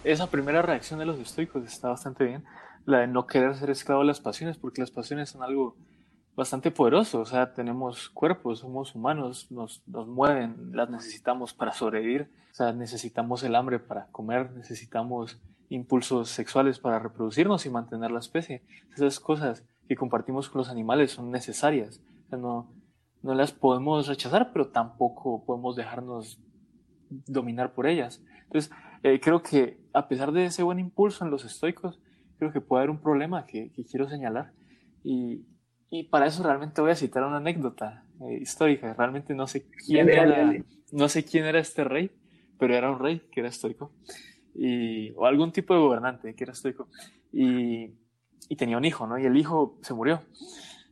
Esa 0.02 0.30
primera 0.30 0.62
reacción 0.62 0.98
de 0.98 1.04
los 1.04 1.18
estoicos 1.18 1.62
está 1.66 1.90
bastante 1.90 2.24
bien, 2.24 2.42
la 2.86 3.00
de 3.00 3.06
no 3.06 3.26
querer 3.26 3.54
ser 3.54 3.68
esclavo 3.68 4.00
de 4.00 4.06
las 4.06 4.22
pasiones, 4.22 4.56
porque 4.56 4.80
las 4.80 4.90
pasiones 4.90 5.28
son 5.28 5.42
algo 5.42 5.76
bastante 6.36 6.70
poderoso, 6.70 7.20
o 7.20 7.26
sea, 7.26 7.52
tenemos 7.52 8.08
cuerpos, 8.10 8.60
somos 8.60 8.94
humanos, 8.94 9.50
nos, 9.50 9.82
nos 9.86 10.06
mueven, 10.06 10.70
las 10.72 10.88
necesitamos 10.88 11.52
para 11.52 11.72
sobrevivir, 11.72 12.30
o 12.50 12.54
sea, 12.54 12.72
necesitamos 12.72 13.42
el 13.42 13.54
hambre 13.54 13.78
para 13.78 14.06
comer, 14.06 14.50
necesitamos 14.52 15.38
impulsos 15.68 16.30
sexuales 16.30 16.78
para 16.78 16.98
reproducirnos 16.98 17.66
y 17.66 17.70
mantener 17.70 18.10
la 18.10 18.18
especie. 18.18 18.62
Esas 18.94 19.20
cosas 19.20 19.64
que 19.88 19.96
compartimos 19.96 20.48
con 20.48 20.60
los 20.60 20.68
animales 20.68 21.12
son 21.12 21.30
necesarias. 21.30 22.00
no, 22.30 22.68
no 23.22 23.34
las 23.34 23.52
podemos 23.52 24.08
rechazar, 24.08 24.50
pero 24.52 24.68
tampoco 24.68 25.44
podemos 25.44 25.76
dejarnos 25.76 26.40
dominar 27.26 27.74
por 27.74 27.86
ellas. 27.86 28.22
Entonces, 28.44 28.72
eh, 29.02 29.20
creo 29.20 29.42
que 29.42 29.78
a 29.92 30.08
pesar 30.08 30.32
de 30.32 30.46
ese 30.46 30.62
buen 30.62 30.78
impulso 30.78 31.24
en 31.24 31.30
los 31.30 31.44
estoicos, 31.44 32.00
creo 32.38 32.52
que 32.52 32.60
puede 32.60 32.80
haber 32.82 32.90
un 32.90 33.00
problema 33.00 33.46
que, 33.46 33.70
quiero 33.90 34.08
señalar. 34.08 34.52
Y, 35.04 35.44
y, 35.90 36.04
para 36.04 36.26
eso 36.26 36.42
realmente 36.42 36.80
voy 36.80 36.92
a 36.92 36.96
citar 36.96 37.24
una 37.24 37.38
anécdota 37.38 38.04
eh, 38.20 38.38
histórica. 38.40 38.94
Realmente 38.94 39.34
no 39.34 39.46
sé 39.46 39.66
quién 39.86 40.08
era, 40.08 40.52
no 40.92 41.08
sé 41.08 41.24
quién 41.24 41.44
era 41.44 41.58
este 41.58 41.84
rey, 41.84 42.10
pero 42.58 42.74
era 42.74 42.90
un 42.90 42.98
rey 42.98 43.22
que 43.32 43.40
era 43.40 43.48
estoico. 43.48 43.92
Y, 44.54 45.10
o 45.12 45.26
algún 45.26 45.52
tipo 45.52 45.74
de 45.74 45.80
gobernante 45.80 46.34
que 46.34 46.44
era 46.44 46.52
estoico. 46.52 46.88
Y, 47.32 47.90
y 48.48 48.56
tenía 48.56 48.76
un 48.76 48.84
hijo, 48.84 49.06
¿no? 49.06 49.18
Y 49.18 49.26
el 49.26 49.36
hijo 49.36 49.78
se 49.82 49.94
murió. 49.94 50.22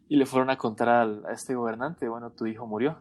Y 0.08 0.16
le 0.16 0.26
fueron 0.26 0.50
a 0.50 0.56
contar 0.56 0.88
a 0.88 1.32
este 1.32 1.54
gobernante, 1.54 2.08
bueno, 2.08 2.30
tu 2.30 2.46
hijo 2.46 2.66
murió. 2.66 2.98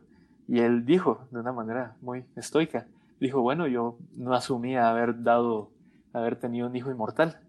Y 0.48 0.60
él 0.60 0.86
dijo, 0.86 1.28
de 1.32 1.40
una 1.40 1.52
manera 1.52 1.96
muy 2.02 2.26
estoica, 2.36 2.88
dijo, 3.20 3.42
bueno, 3.42 3.68
yo 3.68 3.98
no 4.16 4.34
asumía 4.34 4.90
haber 4.90 5.24
dado, 5.24 5.72
haber 6.14 6.38
tenido 6.38 6.68
un 6.68 6.76
hijo 6.76 6.92
inmortal. 6.92 7.40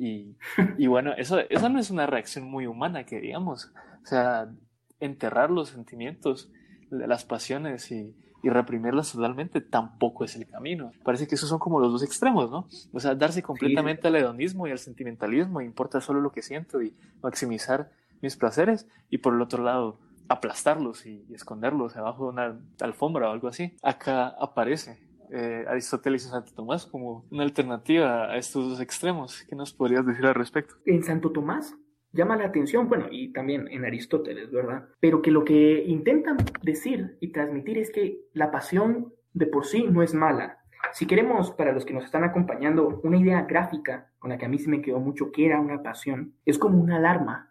Y, 0.00 0.34
y 0.78 0.86
bueno, 0.86 1.12
eso, 1.16 1.38
eso 1.50 1.68
no 1.68 1.78
es 1.78 1.90
una 1.90 2.06
reacción 2.06 2.50
muy 2.50 2.66
humana, 2.66 3.04
que 3.04 3.20
digamos. 3.20 3.70
O 4.02 4.06
sea, 4.06 4.50
enterrar 4.98 5.50
los 5.50 5.68
sentimientos, 5.68 6.50
las 6.90 7.26
pasiones 7.26 7.90
y, 7.92 8.16
y 8.42 8.48
reprimirlas 8.48 9.12
totalmente 9.12 9.60
tampoco 9.60 10.24
es 10.24 10.36
el 10.36 10.48
camino. 10.48 10.92
Parece 11.04 11.28
que 11.28 11.34
esos 11.34 11.50
son 11.50 11.58
como 11.58 11.80
los 11.80 11.92
dos 11.92 12.02
extremos, 12.02 12.50
¿no? 12.50 12.66
O 12.92 13.00
sea, 13.00 13.14
darse 13.14 13.42
completamente 13.42 14.08
al 14.08 14.16
hedonismo 14.16 14.66
y 14.66 14.70
al 14.70 14.78
sentimentalismo, 14.78 15.60
importa 15.60 16.00
solo 16.00 16.20
lo 16.20 16.32
que 16.32 16.40
siento 16.40 16.82
y 16.82 16.96
maximizar 17.22 17.90
mis 18.22 18.36
placeres, 18.36 18.86
y 19.10 19.18
por 19.18 19.34
el 19.34 19.42
otro 19.42 19.62
lado, 19.62 19.98
aplastarlos 20.28 21.04
y, 21.06 21.26
esconderlos 21.34 21.94
debajo 21.94 22.24
de 22.24 22.30
una 22.30 22.58
alfombra 22.80 23.28
o 23.28 23.32
algo 23.32 23.48
así. 23.48 23.76
Acá 23.82 24.28
aparece 24.28 25.09
eh, 25.32 25.64
Aristóteles 25.68 26.24
y 26.26 26.28
Santo 26.28 26.52
Tomás 26.54 26.86
como 26.86 27.26
una 27.30 27.42
alternativa 27.42 28.30
a 28.30 28.36
estos 28.36 28.68
dos 28.68 28.80
extremos. 28.80 29.44
¿Qué 29.48 29.56
nos 29.56 29.72
podrías 29.72 30.06
decir 30.06 30.26
al 30.26 30.34
respecto? 30.34 30.74
En 30.86 31.02
Santo 31.02 31.30
Tomás 31.30 31.74
llama 32.12 32.36
la 32.36 32.46
atención, 32.46 32.88
bueno, 32.88 33.06
y 33.10 33.32
también 33.32 33.68
en 33.68 33.84
Aristóteles, 33.84 34.50
¿verdad? 34.50 34.88
Pero 35.00 35.22
que 35.22 35.30
lo 35.30 35.44
que 35.44 35.84
intentan 35.86 36.38
decir 36.62 37.16
y 37.20 37.32
transmitir 37.32 37.78
es 37.78 37.90
que 37.90 38.20
la 38.32 38.50
pasión 38.50 39.12
de 39.32 39.46
por 39.46 39.66
sí 39.66 39.84
no 39.84 40.02
es 40.02 40.14
mala. 40.14 40.58
Si 40.92 41.06
queremos, 41.06 41.52
para 41.52 41.72
los 41.72 41.84
que 41.84 41.94
nos 41.94 42.04
están 42.04 42.24
acompañando, 42.24 43.00
una 43.04 43.18
idea 43.18 43.42
gráfica 43.42 44.10
con 44.18 44.30
la 44.30 44.38
que 44.38 44.46
a 44.46 44.48
mí 44.48 44.58
se 44.58 44.70
me 44.70 44.82
quedó 44.82 44.98
mucho 44.98 45.30
que 45.30 45.46
era 45.46 45.60
una 45.60 45.82
pasión, 45.82 46.34
es 46.44 46.58
como 46.58 46.80
una 46.80 46.96
alarma 46.96 47.48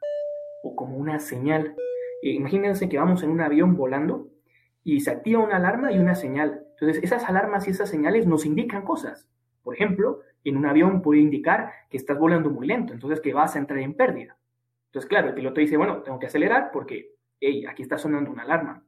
o 0.64 0.76
como 0.76 0.98
una 0.98 1.20
señal. 1.20 1.76
Eh, 2.22 2.32
imagínense 2.32 2.90
que 2.90 2.98
vamos 2.98 3.24
en 3.24 3.30
un 3.30 3.42
avión 3.42 3.78
volando 3.78 4.28
y 4.84 5.00
se 5.00 5.12
activa 5.12 5.44
una 5.44 5.58
alarma 5.58 5.92
y 5.92 6.00
una 6.00 6.16
señal. 6.16 6.66
Entonces, 6.80 7.04
esas 7.04 7.24
alarmas 7.26 7.68
y 7.68 7.72
esas 7.72 7.90
señales 7.90 8.26
nos 8.26 8.46
indican 8.46 8.84
cosas. 8.84 9.28
Por 9.64 9.76
ejemplo, 9.76 10.22
en 10.44 10.58
un 10.58 10.66
avión 10.66 11.02
puede 11.02 11.20
indicar 11.20 11.72
que 11.90 11.98
estás 11.98 12.18
volando 12.18 12.50
muy 12.50 12.68
lento, 12.68 12.94
entonces 12.94 13.20
que 13.20 13.34
vas 13.34 13.56
a 13.56 13.60
entrar 13.60 13.80
en 13.80 13.94
pérdida. 13.94 14.38
Entonces, 14.88 15.10
claro, 15.10 15.28
el 15.28 15.34
piloto 15.36 15.60
dice, 15.60 15.78
bueno, 15.78 16.02
tengo 16.02 16.20
que 16.20 16.28
acelerar 16.28 16.72
porque, 16.72 17.12
hey, 17.40 17.66
aquí 17.66 17.84
está 17.84 17.98
sonando 17.98 18.32
una 18.32 18.44
alarma. 18.44 18.84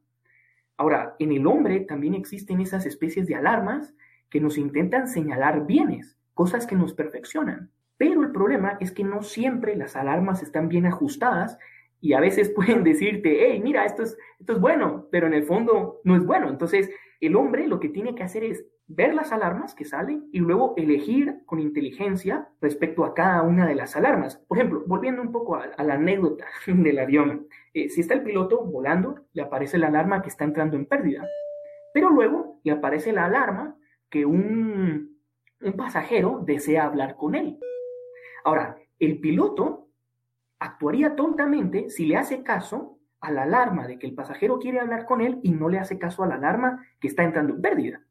Ahora, 0.76 1.14
en 1.18 1.32
el 1.32 1.46
hombre 1.46 1.80
también 1.80 2.14
existen 2.14 2.60
esas 2.60 2.86
especies 2.86 3.26
de 3.26 3.34
alarmas 3.34 3.94
que 4.28 4.40
nos 4.40 4.58
intentan 4.58 5.06
señalar 5.06 5.66
bienes, 5.66 6.16
cosas 6.34 6.66
que 6.66 6.74
nos 6.74 6.94
perfeccionan. 6.94 7.70
Pero 7.98 8.22
el 8.22 8.32
problema 8.32 8.78
es 8.80 8.90
que 8.90 9.04
no 9.04 9.22
siempre 9.22 9.76
las 9.76 9.94
alarmas 9.94 10.42
están 10.42 10.68
bien 10.68 10.86
ajustadas 10.86 11.58
y 12.02 12.12
a 12.12 12.20
veces 12.20 12.50
pueden 12.54 12.84
decirte, 12.84 13.46
hey, 13.46 13.62
mira, 13.64 13.86
esto 13.86 14.02
es, 14.02 14.18
esto 14.38 14.52
es 14.52 14.60
bueno, 14.60 15.08
pero 15.10 15.26
en 15.26 15.32
el 15.32 15.44
fondo 15.44 16.00
no 16.04 16.16
es 16.16 16.26
bueno. 16.26 16.50
Entonces, 16.50 16.90
el 17.20 17.36
hombre 17.36 17.66
lo 17.66 17.80
que 17.80 17.88
tiene 17.88 18.14
que 18.14 18.24
hacer 18.24 18.44
es 18.44 18.66
ver 18.88 19.14
las 19.14 19.32
alarmas 19.32 19.74
que 19.74 19.84
salen 19.84 20.28
y 20.32 20.40
luego 20.40 20.74
elegir 20.76 21.38
con 21.46 21.60
inteligencia 21.60 22.48
respecto 22.60 23.04
a 23.04 23.14
cada 23.14 23.42
una 23.42 23.66
de 23.66 23.76
las 23.76 23.96
alarmas. 23.96 24.36
Por 24.48 24.58
ejemplo, 24.58 24.82
volviendo 24.86 25.22
un 25.22 25.32
poco 25.32 25.56
a, 25.56 25.82
la 25.82 25.94
anécdota 25.94 26.46
del 26.66 26.98
avión, 26.98 27.46
eh, 27.72 27.88
si 27.88 28.00
está 28.00 28.14
el 28.14 28.24
piloto 28.24 28.64
volando, 28.64 29.14
le 29.32 29.42
aparece 29.42 29.78
la 29.78 29.86
alarma 29.86 30.20
que 30.20 30.28
está 30.28 30.44
entrando 30.44 30.76
en 30.76 30.86
pérdida, 30.86 31.24
pero 31.94 32.10
luego 32.10 32.60
le 32.64 32.72
aparece 32.72 33.12
la 33.12 33.26
alarma 33.26 33.76
que 34.10 34.26
un, 34.26 35.16
un 35.60 35.72
pasajero 35.74 36.42
desea 36.44 36.84
hablar 36.84 37.16
con 37.16 37.36
él. 37.36 37.58
Ahora, 38.44 38.76
el 38.98 39.20
piloto 39.20 39.81
actuaría 40.62 41.16
tontamente 41.16 41.90
si 41.90 42.06
le 42.06 42.16
hace 42.16 42.42
caso 42.42 42.98
a 43.20 43.30
la 43.30 43.42
alarma 43.42 43.86
de 43.86 43.98
que 43.98 44.06
el 44.06 44.14
pasajero 44.14 44.58
quiere 44.58 44.80
hablar 44.80 45.06
con 45.06 45.20
él 45.20 45.38
y 45.42 45.50
no 45.52 45.68
le 45.68 45.78
hace 45.78 45.98
caso 45.98 46.22
a 46.22 46.26
la 46.26 46.36
alarma 46.36 46.84
que 47.00 47.08
está 47.08 47.22
entrando 47.22 47.54
en 47.54 47.62
pérdida. 47.62 48.02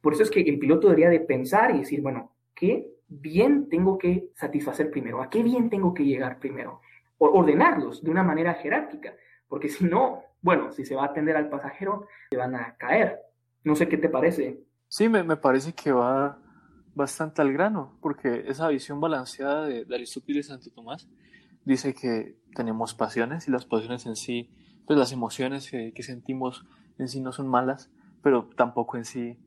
Por 0.00 0.12
eso 0.12 0.22
es 0.22 0.30
que 0.30 0.40
el 0.40 0.58
piloto 0.58 0.88
debería 0.88 1.10
de 1.10 1.20
pensar 1.20 1.74
y 1.74 1.78
decir, 1.78 2.02
bueno, 2.02 2.32
¿qué 2.54 2.90
bien 3.08 3.68
tengo 3.68 3.98
que 3.98 4.30
satisfacer 4.34 4.90
primero? 4.90 5.22
¿A 5.22 5.30
qué 5.30 5.42
bien 5.42 5.70
tengo 5.70 5.94
que 5.94 6.04
llegar 6.04 6.38
primero? 6.38 6.80
O 7.18 7.28
ordenarlos 7.28 8.02
de 8.02 8.10
una 8.10 8.22
manera 8.22 8.54
jerárquica, 8.54 9.14
porque 9.48 9.68
si 9.68 9.84
no, 9.84 10.22
bueno, 10.42 10.72
si 10.72 10.84
se 10.84 10.94
va 10.94 11.04
a 11.04 11.06
atender 11.06 11.36
al 11.36 11.48
pasajero, 11.48 12.06
se 12.30 12.36
van 12.36 12.54
a 12.54 12.76
caer. 12.76 13.18
No 13.62 13.74
sé 13.76 13.88
qué 13.88 13.96
te 13.96 14.10
parece. 14.10 14.60
Sí, 14.88 15.08
me, 15.08 15.24
parece 15.36 15.72
que 15.72 15.90
va 15.90 16.38
bastante 16.94 17.40
al 17.40 17.52
grano, 17.52 17.96
porque 18.00 18.44
esa 18.46 18.68
visión 18.68 19.00
balanceada 19.00 19.66
de, 19.66 19.86
Aristóteles 19.94 20.46
y 20.46 20.48
Santo 20.48 20.70
Tomás 20.70 21.08
dice 21.64 21.94
que 21.94 22.36
tenemos 22.54 22.94
pasiones 22.94 23.48
y 23.48 23.50
las 23.50 23.64
pasiones 23.64 24.06
en 24.06 24.16
sí, 24.16 24.50
pues 24.86 24.98
las 24.98 25.12
emociones 25.12 25.70
que, 25.70 26.02
sentimos 26.02 26.64
en 26.98 27.08
sí 27.08 27.20
no 27.20 27.32
son 27.32 27.48
malas, 27.48 27.90
pero 28.22 28.48
tampoco 28.56 28.96
en 28.96 29.04
sí 29.04 29.38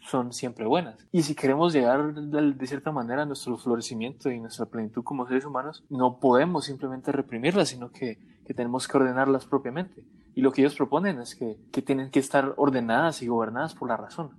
son 0.00 0.32
siempre 0.32 0.66
buenas. 0.66 1.06
Y 1.12 1.22
si 1.22 1.34
queremos 1.34 1.72
llegar 1.72 2.14
de, 2.14 2.66
cierta 2.66 2.92
manera 2.92 3.22
a 3.22 3.26
nuestro 3.26 3.56
florecimiento 3.56 4.30
y 4.30 4.40
nuestra 4.40 4.66
plenitud 4.66 5.02
como 5.02 5.26
seres 5.26 5.44
humanos, 5.44 5.84
no 5.88 6.18
podemos 6.18 6.66
simplemente 6.66 7.12
reprimirlas, 7.12 7.68
sino 7.68 7.90
que, 7.90 8.18
tenemos 8.54 8.86
que 8.86 8.96
ordenarlas 8.96 9.46
propiamente. 9.46 10.04
Y 10.34 10.42
lo 10.42 10.52
que 10.52 10.60
ellos 10.60 10.74
proponen 10.74 11.18
es 11.20 11.34
que, 11.34 11.56
que 11.72 11.80
tienen 11.80 12.10
que 12.10 12.18
estar 12.18 12.52
ordenadas 12.56 13.22
y 13.22 13.28
gobernadas 13.28 13.74
por 13.74 13.88
la 13.88 13.96
razón 13.96 14.32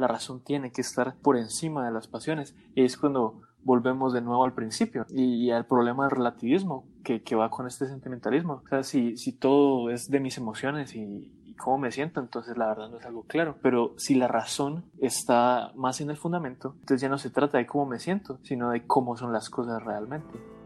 la 0.00 0.08
razón 0.08 0.40
tiene 0.40 0.72
que 0.72 0.80
estar 0.80 1.14
por 1.16 1.36
encima 1.36 1.84
de 1.84 1.92
las 1.92 2.08
pasiones. 2.08 2.56
Y 2.74 2.84
es 2.84 2.96
cuando 2.96 3.42
volvemos 3.64 4.12
de 4.12 4.20
nuevo 4.20 4.44
al 4.44 4.54
principio 4.54 5.06
y, 5.08 5.50
al 5.50 5.66
problema 5.66 6.04
del 6.04 6.16
relativismo 6.16 6.84
que, 7.04 7.20
va 7.34 7.50
con 7.50 7.66
este 7.66 7.86
sentimentalismo. 7.86 8.62
O 8.64 8.68
sea, 8.68 8.82
si, 8.82 9.16
si 9.16 9.32
todo 9.32 9.90
es 9.90 10.10
de 10.10 10.20
mis 10.20 10.38
emociones 10.38 10.94
y, 10.94 11.32
y, 11.44 11.54
cómo 11.54 11.78
me 11.78 11.90
siento, 11.90 12.20
entonces 12.20 12.56
la 12.56 12.68
verdad 12.68 12.88
no 12.90 12.98
es 12.98 13.06
algo 13.06 13.24
claro. 13.24 13.56
Pero 13.62 13.94
si 13.96 14.14
la 14.14 14.28
razón 14.28 14.84
está 14.98 15.72
más 15.74 16.00
en 16.00 16.10
el 16.10 16.16
fundamento, 16.16 16.74
entonces 16.80 17.00
ya 17.02 17.08
no 17.08 17.18
se 17.18 17.30
trata 17.30 17.58
de 17.58 17.66
cómo 17.66 17.86
me 17.86 17.98
siento, 17.98 18.38
sino 18.42 18.70
de 18.70 18.86
cómo 18.86 19.16
son 19.16 19.32
las 19.32 19.50
cosas 19.50 19.82
realmente. 19.82 20.59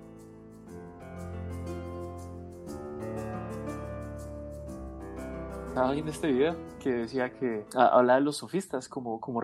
Alguien 5.77 6.05
de 6.05 6.13
este 6.13 6.29
video 6.29 6.57
que 6.83 6.91
decía 6.93 7.31
que 7.31 7.65
hablaba 7.75 8.19
de 8.19 8.25
los 8.25 8.37
sofistas 8.37 8.89
como, 8.89 9.21
como, 9.21 9.41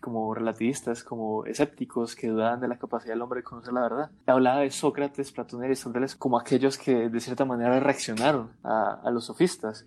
como 0.00 0.34
relativistas, 0.34 1.04
como 1.04 1.44
escépticos 1.44 2.16
que 2.16 2.28
dudaban 2.28 2.60
de 2.60 2.68
la 2.68 2.78
capacidad 2.78 3.12
del 3.12 3.22
hombre 3.22 3.40
de 3.40 3.44
conocer 3.44 3.72
la 3.72 3.82
verdad. 3.82 4.10
Hablaba 4.26 4.60
de 4.60 4.70
Sócrates, 4.70 5.32
Platón 5.32 5.62
y 5.62 5.66
Aristóteles 5.66 6.16
como 6.16 6.38
aquellos 6.38 6.78
que 6.78 7.08
de 7.08 7.20
cierta 7.20 7.44
manera 7.44 7.78
reaccionaron 7.80 8.50
a, 8.62 9.00
a 9.04 9.10
los 9.10 9.26
sofistas. 9.26 9.86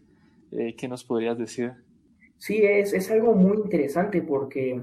Eh, 0.51 0.75
¿Qué 0.75 0.87
nos 0.87 1.03
podrías 1.03 1.37
decir? 1.37 1.73
Sí, 2.37 2.57
es, 2.61 2.93
es 2.93 3.09
algo 3.11 3.33
muy 3.33 3.57
interesante 3.57 4.21
porque 4.21 4.81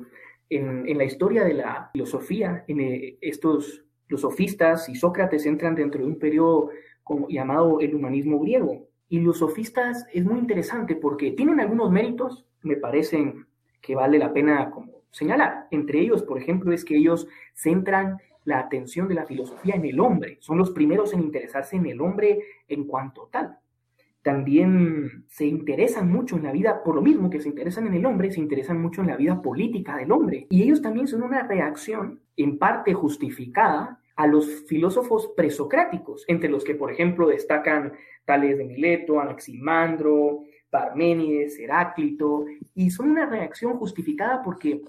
en, 0.50 0.88
en, 0.88 0.99
la 0.99 1.04
historia 1.04 1.44
de 1.44 1.54
la 1.54 1.90
filosofía, 1.92 2.64
en 2.66 2.80
eh, 2.80 3.18
estos 3.21 3.85
los 4.09 4.21
sofistas 4.21 4.88
y 4.88 4.97
Sócrates 4.97 5.47
entran 5.47 5.75
dentro 5.75 6.00
de 6.00 6.06
un 6.06 6.18
periodo 6.18 6.71
como, 7.02 7.28
llamado 7.28 7.80
el 7.80 7.94
humanismo 7.94 8.38
griego 8.40 8.88
y 9.08 9.20
los 9.20 9.38
sofistas 9.38 10.06
es 10.12 10.25
muy 10.25 10.38
interesante 10.38 10.96
porque 10.96 11.32
tienen 11.32 11.61
algunos 11.61 11.90
méritos, 11.90 12.46
me 12.62 12.76
parecen 12.76 13.46
que 13.80 13.94
vale 13.94 14.18
la 14.18 14.32
pena 14.32 14.70
como 14.70 15.02
señalar. 15.11 15.68
Entre 15.70 16.00
ellos, 16.00 16.23
por 16.23 16.38
ejemplo, 16.38 16.73
es 16.73 16.84
que 16.84 16.96
ellos 16.96 17.28
centran 17.54 18.18
la 18.44 18.58
atención 18.58 19.08
de 19.08 19.14
la 19.14 19.26
filosofía 19.26 19.75
en 19.75 19.84
el 19.84 20.00
hombre. 20.00 20.38
Son 20.40 20.58
los 20.58 20.70
primeros 20.70 21.12
en 21.12 21.20
interesarse 21.20 21.76
en 21.76 21.87
el 21.87 22.00
hombre 22.00 22.40
en 22.68 22.84
cuanto 22.84 23.28
tal. 23.30 23.58
También 24.23 25.26
se 25.28 25.44
interesan 25.44 26.11
mucho 26.11 26.37
en 26.37 26.44
la 26.44 26.52
vida, 26.52 26.82
por 26.82 26.94
lo 26.94 27.02
mismo 27.02 27.28
que 27.28 27.40
se 27.40 27.49
interesan 27.50 27.87
en 27.87 27.94
el 27.94 28.06
hombre, 28.06 28.32
se 28.32 28.40
interesan 28.40 28.80
mucho 28.80 29.02
en 29.02 29.08
la 29.08 29.16
vida 29.16 29.42
política 29.42 29.96
del 29.96 30.12
hombre. 30.12 30.46
Y 30.49 30.62
ellos 30.62 30.80
también 30.80 31.06
son 31.06 31.23
una 31.23 31.46
reacción, 31.46 32.20
en 32.37 32.58
parte 32.58 32.94
justificada, 32.94 34.00
a 34.16 34.26
los 34.26 34.64
filósofos 34.66 35.33
presocráticos, 35.37 36.25
entre 36.28 36.49
los 36.49 36.64
que, 36.64 36.75
por 36.75 36.92
ejemplo, 36.92 37.26
destacan 37.28 37.92
Tales 38.25 38.59
de 38.59 38.64
Mileto, 38.64 39.21
Anaximandro, 39.21 40.40
Parménides, 40.71 41.59
Heráclito, 41.59 42.44
y 42.75 42.90
son 42.90 43.11
una 43.11 43.26
reacción 43.26 43.76
justificada 43.78 44.42
porque 44.42 44.83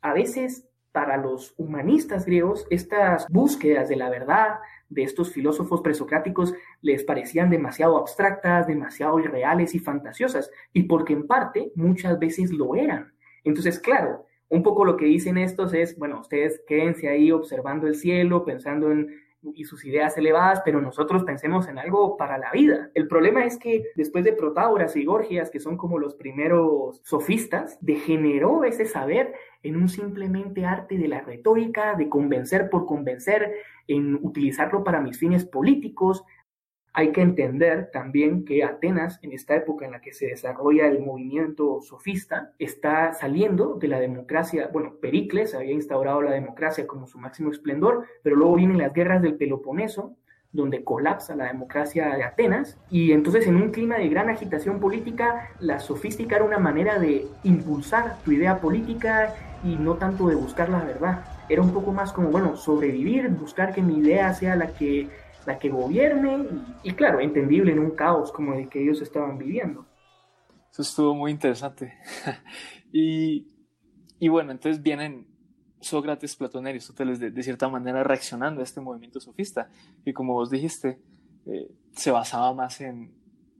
a 0.00 0.12
veces 0.12 0.70
para 0.92 1.16
los 1.16 1.54
humanistas 1.56 2.26
griegos, 2.26 2.66
estas 2.70 3.26
búsquedas 3.28 3.88
de 3.88 3.96
la 3.96 4.10
verdad 4.10 4.58
de 4.88 5.04
estos 5.04 5.32
filósofos 5.32 5.82
presocráticos 5.82 6.52
les 6.80 7.04
parecían 7.04 7.48
demasiado 7.48 7.96
abstractas, 7.96 8.66
demasiado 8.66 9.20
irreales 9.20 9.74
y 9.74 9.78
fantasiosas, 9.78 10.50
y 10.72 10.84
porque 10.84 11.12
en 11.12 11.26
parte 11.26 11.70
muchas 11.76 12.18
veces 12.18 12.50
lo 12.50 12.74
eran. 12.74 13.12
Entonces, 13.44 13.78
claro, 13.78 14.26
un 14.50 14.62
poco 14.62 14.84
lo 14.84 14.96
que 14.96 15.06
dicen 15.06 15.38
estos 15.38 15.72
es, 15.72 15.98
bueno, 15.98 16.20
ustedes 16.20 16.62
quédense 16.68 17.08
ahí 17.08 17.32
observando 17.32 17.86
el 17.86 17.94
cielo, 17.94 18.44
pensando 18.44 18.92
en 18.92 19.08
y 19.42 19.64
sus 19.64 19.84
ideas 19.84 20.16
elevadas, 20.18 20.60
pero 20.64 20.80
nosotros 20.80 21.24
pensemos 21.24 21.66
en 21.68 21.78
algo 21.78 22.16
para 22.16 22.36
la 22.36 22.50
vida. 22.52 22.90
El 22.94 23.08
problema 23.08 23.44
es 23.44 23.56
que 23.56 23.84
después 23.96 24.24
de 24.24 24.34
Protágoras 24.34 24.96
y 24.96 25.04
Gorgias, 25.04 25.50
que 25.50 25.60
son 25.60 25.76
como 25.76 25.98
los 25.98 26.14
primeros 26.14 27.00
sofistas, 27.04 27.78
degeneró 27.80 28.64
ese 28.64 28.84
saber 28.84 29.32
en 29.62 29.76
un 29.76 29.88
simplemente 29.88 30.66
arte 30.66 30.98
de 30.98 31.08
la 31.08 31.22
retórica, 31.22 31.94
de 31.94 32.08
convencer 32.08 32.68
por 32.68 32.86
convencer, 32.86 33.54
en 33.88 34.18
utilizarlo 34.22 34.84
para 34.84 35.00
mis 35.00 35.18
fines 35.18 35.44
políticos, 35.44 36.22
hay 36.92 37.12
que 37.12 37.20
entender 37.20 37.90
también 37.92 38.44
que 38.44 38.64
Atenas, 38.64 39.18
en 39.22 39.32
esta 39.32 39.54
época 39.54 39.86
en 39.86 39.92
la 39.92 40.00
que 40.00 40.12
se 40.12 40.26
desarrolla 40.26 40.86
el 40.86 41.00
movimiento 41.00 41.80
sofista, 41.80 42.52
está 42.58 43.12
saliendo 43.12 43.74
de 43.74 43.88
la 43.88 44.00
democracia, 44.00 44.68
bueno, 44.72 44.94
Pericles 45.00 45.54
había 45.54 45.72
instaurado 45.72 46.20
la 46.22 46.32
democracia 46.32 46.86
como 46.86 47.06
su 47.06 47.18
máximo 47.18 47.50
esplendor, 47.50 48.06
pero 48.22 48.36
luego 48.36 48.56
vienen 48.56 48.78
las 48.78 48.92
guerras 48.92 49.22
del 49.22 49.36
Peloponeso, 49.36 50.16
donde 50.52 50.82
colapsa 50.82 51.36
la 51.36 51.44
democracia 51.44 52.16
de 52.16 52.24
Atenas, 52.24 52.76
y 52.90 53.12
entonces 53.12 53.46
en 53.46 53.54
un 53.54 53.70
clima 53.70 53.98
de 53.98 54.08
gran 54.08 54.28
agitación 54.28 54.80
política, 54.80 55.50
la 55.60 55.78
sofística 55.78 56.36
era 56.36 56.44
una 56.44 56.58
manera 56.58 56.98
de 56.98 57.26
impulsar 57.44 58.16
tu 58.24 58.32
idea 58.32 58.60
política 58.60 59.32
y 59.62 59.76
no 59.76 59.94
tanto 59.94 60.26
de 60.26 60.34
buscar 60.34 60.68
la 60.68 60.82
verdad. 60.82 61.24
Era 61.48 61.62
un 61.62 61.72
poco 61.72 61.92
más 61.92 62.12
como, 62.12 62.30
bueno, 62.30 62.56
sobrevivir, 62.56 63.28
buscar 63.28 63.72
que 63.72 63.82
mi 63.82 63.98
idea 63.98 64.34
sea 64.34 64.56
la 64.56 64.68
que 64.68 65.08
la 65.46 65.58
que 65.58 65.68
gobierne 65.68 66.46
y, 66.82 66.92
claro, 66.92 67.20
entendible 67.20 67.72
en 67.72 67.78
un 67.78 67.90
caos 67.92 68.32
como 68.32 68.54
el 68.54 68.68
que 68.68 68.82
ellos 68.82 69.00
estaban 69.00 69.38
viviendo. 69.38 69.86
Eso 70.72 70.82
estuvo 70.82 71.14
muy 71.14 71.30
interesante. 71.30 71.94
y, 72.92 73.46
y, 74.18 74.28
bueno, 74.28 74.52
entonces 74.52 74.82
vienen 74.82 75.26
Sócrates, 75.80 76.36
Platón 76.36 76.66
y 76.66 76.70
Aristóteles 76.70 77.18
de, 77.18 77.42
cierta 77.42 77.68
manera 77.68 78.04
reaccionando 78.04 78.60
a 78.60 78.64
este 78.64 78.80
movimiento 78.80 79.20
sofista, 79.20 79.70
que 80.04 80.12
como 80.12 80.34
vos 80.34 80.50
dijiste, 80.50 81.00
eh, 81.46 81.70
se 81.92 82.10
basaba 82.10 82.52
más 82.54 82.80
en, 82.80 83.14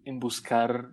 en 0.05 0.21
buscar 0.21 0.91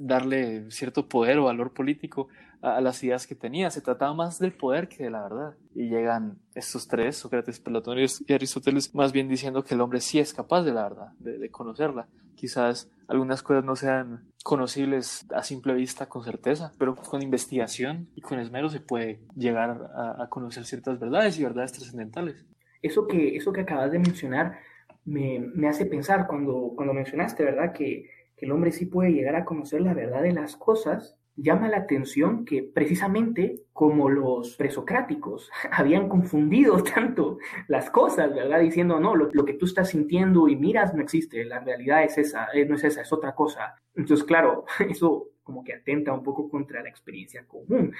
darle 0.00 0.70
cierto 0.70 1.08
poder 1.08 1.38
o 1.38 1.44
valor 1.44 1.72
político 1.72 2.28
a, 2.62 2.80
las 2.80 3.02
ideas 3.02 3.26
que 3.26 3.34
tenía. 3.34 3.70
Se 3.70 3.80
trataba 3.80 4.14
más 4.14 4.38
del 4.38 4.52
poder 4.52 4.88
que 4.88 5.04
de 5.04 5.10
la 5.10 5.22
verdad. 5.22 5.54
Y 5.74 5.88
llegan 5.88 6.38
estos 6.54 6.88
tres, 6.88 7.16
Sócrates, 7.16 7.60
Platón 7.60 7.98
y 7.98 8.32
Aristóteles, 8.32 8.94
más 8.94 9.12
bien 9.12 9.28
diciendo 9.28 9.64
que 9.64 9.74
el 9.74 9.80
hombre 9.80 10.00
sí 10.00 10.18
es 10.18 10.32
capaz 10.32 10.62
de 10.62 10.72
la 10.72 10.84
verdad, 10.84 11.12
de, 11.18 11.50
conocerla. 11.50 12.08
Quizás 12.34 12.90
algunas 13.08 13.42
cosas 13.42 13.64
no 13.64 13.74
sean 13.74 14.24
conocibles 14.44 15.26
a 15.34 15.42
simple 15.42 15.74
vista 15.74 16.06
con 16.06 16.22
certeza, 16.22 16.72
pero 16.78 16.94
con 16.94 17.22
investigación 17.22 18.08
y 18.14 18.20
con 18.20 18.38
esmero 18.38 18.68
se 18.68 18.80
puede 18.80 19.20
llegar 19.34 19.90
a, 19.94 20.28
conocer 20.28 20.64
ciertas 20.64 20.98
verdades 21.00 21.38
y 21.38 21.42
verdades 21.42 21.72
trascendentales. 21.72 22.46
Eso 22.80 23.08
que, 23.08 23.36
eso 23.36 23.52
que 23.52 23.62
acabas 23.62 23.90
de 23.90 23.98
mencionar 23.98 24.58
me, 25.04 25.40
me 25.54 25.68
hace 25.68 25.86
pensar 25.86 26.28
cuando, 26.28 26.72
cuando 26.76 26.94
mencionaste, 26.94 27.42
¿verdad? 27.42 27.72
Que, 27.72 28.08
que 28.38 28.46
el 28.46 28.52
hombre 28.52 28.72
sí 28.72 28.86
puede 28.86 29.12
llegar 29.12 29.36
a 29.36 29.44
conocer 29.44 29.80
la 29.80 29.94
verdad 29.94 30.22
de 30.22 30.32
las 30.32 30.56
cosas 30.56 31.18
llama 31.38 31.68
la 31.68 31.78
atención 31.78 32.44
que 32.44 32.62
precisamente 32.62 33.62
como 33.72 34.10
los 34.10 34.56
presocráticos 34.56 35.50
habían 35.72 36.08
confundido 36.08 36.82
tanto 36.94 37.38
las 37.68 37.90
cosas, 37.90 38.34
¿verdad? 38.34 38.60
Diciendo, 38.60 39.00
no, 39.00 39.14
lo, 39.14 39.44
que 39.44 39.54
tú 39.54 39.66
estás 39.66 39.90
sintiendo 39.90 40.48
y 40.48 40.56
miras 40.56 40.94
no 40.94 41.02
existe, 41.02 41.44
la 41.44 41.60
realidad 41.60 42.04
es 42.04 42.18
esa, 42.18 42.48
eh, 42.52 42.66
no 42.66 42.74
es 42.74 42.84
esa, 42.84 43.02
es 43.02 43.12
otra 43.12 43.34
cosa. 43.34 43.76
Entonces, 43.94 44.26
claro, 44.26 44.64
eso 44.90 45.28
como 45.42 45.64
que 45.64 45.74
atenta 45.74 46.12
un 46.12 46.22
poco 46.22 46.50
contra 46.50 46.82
la 46.82 46.90
experiencia 46.90 47.46
común. 47.46 47.94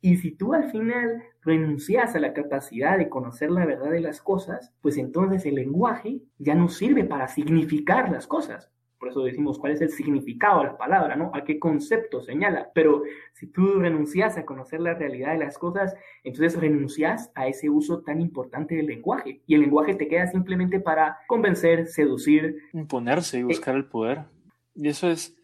Y 0.00 0.16
si 0.16 0.32
tú 0.32 0.54
al 0.54 0.70
final 0.70 1.22
renuncias 1.42 2.14
a 2.14 2.20
la 2.20 2.32
capacidad 2.32 2.96
de 2.96 3.08
conocer 3.08 3.50
la 3.50 3.66
verdad 3.66 3.90
de 3.90 4.00
las 4.00 4.20
cosas, 4.22 4.72
pues 4.80 4.96
entonces 4.96 5.44
el 5.44 5.56
lenguaje 5.56 6.20
ya 6.38 6.54
no 6.54 6.68
sirve 6.68 7.04
para 7.04 7.28
significar 7.28 8.10
las 8.10 8.26
cosas, 8.26 8.70
por 9.04 9.10
eso 9.10 9.22
decimos 9.22 9.58
cuál 9.58 9.72
es 9.72 9.82
el 9.82 9.90
significado 9.90 10.60
de 10.60 10.64
la 10.64 10.78
palabra, 10.78 11.14
¿no? 11.14 11.30
A 11.34 11.44
qué 11.44 11.58
concepto 11.58 12.22
señala. 12.22 12.70
Pero 12.74 13.02
si 13.34 13.46
tú 13.46 13.78
renuncias 13.78 14.38
a 14.38 14.46
conocer 14.46 14.80
la 14.80 14.94
realidad 14.94 15.32
de 15.32 15.44
las 15.44 15.58
cosas, 15.58 15.94
entonces 16.22 16.58
renuncias 16.58 17.30
a 17.34 17.46
ese 17.46 17.68
uso 17.68 18.00
tan 18.00 18.22
importante 18.22 18.74
del 18.76 18.86
lenguaje. 18.86 19.42
Y 19.46 19.56
el 19.56 19.60
lenguaje 19.60 19.94
te 19.94 20.08
queda 20.08 20.26
simplemente 20.28 20.80
para 20.80 21.18
convencer, 21.26 21.86
seducir. 21.86 22.56
Imponerse 22.72 23.36
y 23.36 23.40
eh, 23.42 23.44
buscar 23.44 23.76
el 23.76 23.84
poder. 23.84 24.22
Y 24.74 24.88
eso 24.88 25.10
es 25.10 25.36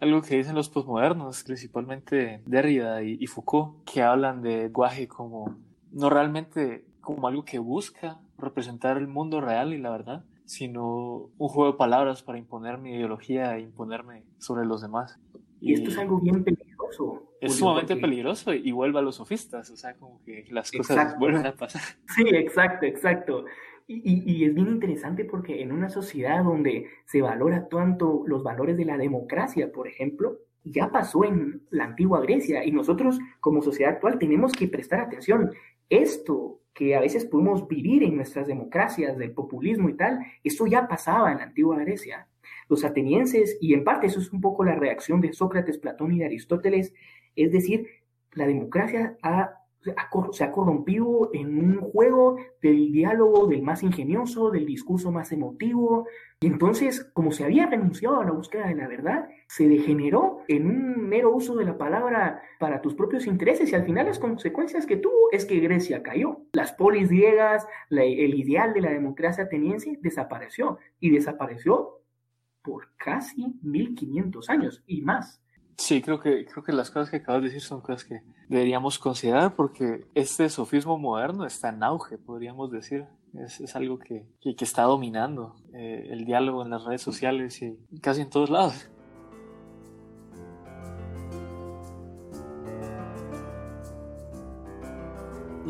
algo 0.00 0.22
que 0.22 0.36
dicen 0.36 0.54
los 0.54 0.68
posmodernos, 0.68 1.42
principalmente 1.42 2.42
Derrida 2.46 3.02
y, 3.02 3.16
y 3.18 3.26
Foucault, 3.26 3.82
que 3.92 4.02
hablan 4.02 4.40
de 4.40 4.62
lenguaje 4.62 5.08
como 5.08 5.58
no 5.90 6.10
realmente 6.10 6.84
como 7.00 7.26
algo 7.26 7.44
que 7.44 7.58
busca 7.58 8.20
representar 8.38 8.98
el 8.98 9.08
mundo 9.08 9.40
real 9.40 9.74
y 9.74 9.78
la 9.78 9.90
verdad, 9.90 10.24
sino 10.50 11.30
un 11.38 11.48
juego 11.48 11.70
de 11.70 11.78
palabras 11.78 12.24
para 12.24 12.36
imponer 12.36 12.76
mi 12.76 12.92
ideología 12.92 13.56
e 13.56 13.60
imponerme 13.60 14.24
sobre 14.38 14.66
los 14.66 14.82
demás. 14.82 15.16
Y, 15.60 15.74
esto 15.74 15.90
es 15.90 15.98
algo 15.98 16.18
bien 16.18 16.42
peligroso. 16.42 17.22
Es 17.40 17.54
sumamente 17.54 17.94
peligroso 17.94 18.52
y 18.52 18.72
vuelve 18.72 18.98
a 18.98 19.02
los 19.02 19.14
sofistas, 19.14 19.70
o 19.70 19.76
sea, 19.76 19.94
como 19.94 20.20
que 20.24 20.46
las 20.50 20.72
cosas 20.72 21.16
vuelven 21.20 21.46
a 21.46 21.54
pasar. 21.54 21.82
Sí, 22.16 22.24
exacto, 22.32 22.84
exacto. 22.84 23.44
Y, 23.86 24.24
y, 24.26 24.44
es 24.44 24.52
bien 24.52 24.66
interesante 24.66 25.24
porque 25.24 25.62
en 25.62 25.70
una 25.70 25.88
sociedad 25.88 26.42
donde 26.42 26.88
se 27.06 27.22
valora 27.22 27.68
tanto 27.68 28.24
los 28.26 28.42
valores 28.42 28.76
de 28.76 28.86
la 28.86 28.96
democracia, 28.96 29.70
por 29.70 29.86
ejemplo, 29.86 30.38
ya 30.64 30.90
pasó 30.90 31.24
en 31.24 31.62
la 31.70 31.84
antigua 31.84 32.20
Grecia 32.22 32.64
y 32.64 32.72
nosotros 32.72 33.20
como 33.38 33.62
sociedad 33.62 33.92
actual 33.92 34.18
tenemos 34.18 34.52
que 34.52 34.66
prestar 34.66 34.98
atención. 34.98 35.52
Esto 35.88 36.59
que 36.72 36.94
a 36.94 37.00
veces 37.00 37.24
podemos 37.24 37.66
vivir 37.68 38.02
en 38.02 38.16
nuestras 38.16 38.46
democracias 38.46 39.16
del 39.18 39.32
populismo 39.32 39.88
y 39.88 39.96
tal, 39.96 40.20
eso 40.44 40.66
ya 40.66 40.88
pasaba 40.88 41.32
en 41.32 41.38
la 41.38 41.44
antigua 41.44 41.78
Grecia. 41.78 42.28
Los 42.68 42.84
atenienses, 42.84 43.58
y 43.60 43.74
en 43.74 43.84
parte 43.84 44.06
eso 44.06 44.20
es 44.20 44.32
un 44.32 44.40
poco 44.40 44.64
la 44.64 44.76
reacción 44.76 45.20
de 45.20 45.32
Sócrates, 45.32 45.78
Platón 45.78 46.12
y 46.12 46.20
de 46.20 46.26
Aristóteles, 46.26 46.94
es 47.36 47.52
decir, 47.52 47.86
la 48.32 48.46
democracia 48.46 49.16
ha 49.22 49.59
se 49.82 50.44
ha 50.44 50.52
corrompido 50.52 51.30
en 51.32 51.58
un 51.58 51.80
juego 51.80 52.36
del 52.60 52.92
diálogo 52.92 53.46
del 53.46 53.62
más 53.62 53.82
ingenioso, 53.82 54.50
del 54.50 54.66
discurso 54.66 55.10
más 55.10 55.32
emotivo. 55.32 56.06
Y 56.40 56.46
entonces, 56.46 57.04
como 57.14 57.32
se 57.32 57.44
había 57.44 57.66
renunciado 57.66 58.20
a 58.20 58.24
la 58.24 58.32
búsqueda 58.32 58.66
de 58.68 58.74
la 58.74 58.88
verdad, 58.88 59.28
se 59.46 59.68
degeneró 59.68 60.40
en 60.48 60.66
un 60.66 61.08
mero 61.08 61.34
uso 61.34 61.56
de 61.56 61.64
la 61.64 61.78
palabra 61.78 62.42
para 62.58 62.82
tus 62.82 62.94
propios 62.94 63.26
intereses 63.26 63.72
y 63.72 63.74
al 63.74 63.84
final 63.84 64.06
las 64.06 64.18
consecuencias 64.18 64.86
que 64.86 64.96
tuvo 64.96 65.30
es 65.32 65.46
que 65.46 65.60
Grecia 65.60 66.02
cayó. 66.02 66.42
Las 66.52 66.72
polis 66.72 67.08
griegas, 67.08 67.66
el 67.90 68.34
ideal 68.34 68.74
de 68.74 68.82
la 68.82 68.90
democracia 68.90 69.44
ateniense 69.44 69.98
desapareció 70.02 70.78
y 70.98 71.10
desapareció 71.10 72.00
por 72.62 72.88
casi 72.96 73.58
1500 73.62 74.50
años 74.50 74.82
y 74.86 75.00
más. 75.02 75.42
Sí, 75.76 76.02
creo 76.02 76.20
que, 76.20 76.44
creo 76.44 76.62
que 76.62 76.72
las 76.72 76.90
cosas 76.90 77.10
que 77.10 77.16
acabas 77.16 77.42
de 77.42 77.48
decir 77.48 77.62
son 77.62 77.80
cosas 77.80 78.04
que 78.04 78.22
deberíamos 78.48 78.98
considerar 78.98 79.54
porque 79.54 80.06
este 80.14 80.48
sofismo 80.48 80.98
moderno 80.98 81.46
está 81.46 81.70
en 81.70 81.82
auge, 81.82 82.18
podríamos 82.18 82.70
decir. 82.70 83.06
Es, 83.34 83.60
es 83.60 83.76
algo 83.76 83.98
que, 83.98 84.26
que, 84.40 84.64
está 84.64 84.82
dominando 84.82 85.54
eh, 85.72 86.08
el 86.10 86.24
diálogo 86.24 86.62
en 86.62 86.70
las 86.70 86.84
redes 86.84 87.00
sociales 87.00 87.62
y 87.62 87.78
casi 88.00 88.22
en 88.22 88.30
todos 88.30 88.50
lados. 88.50 88.90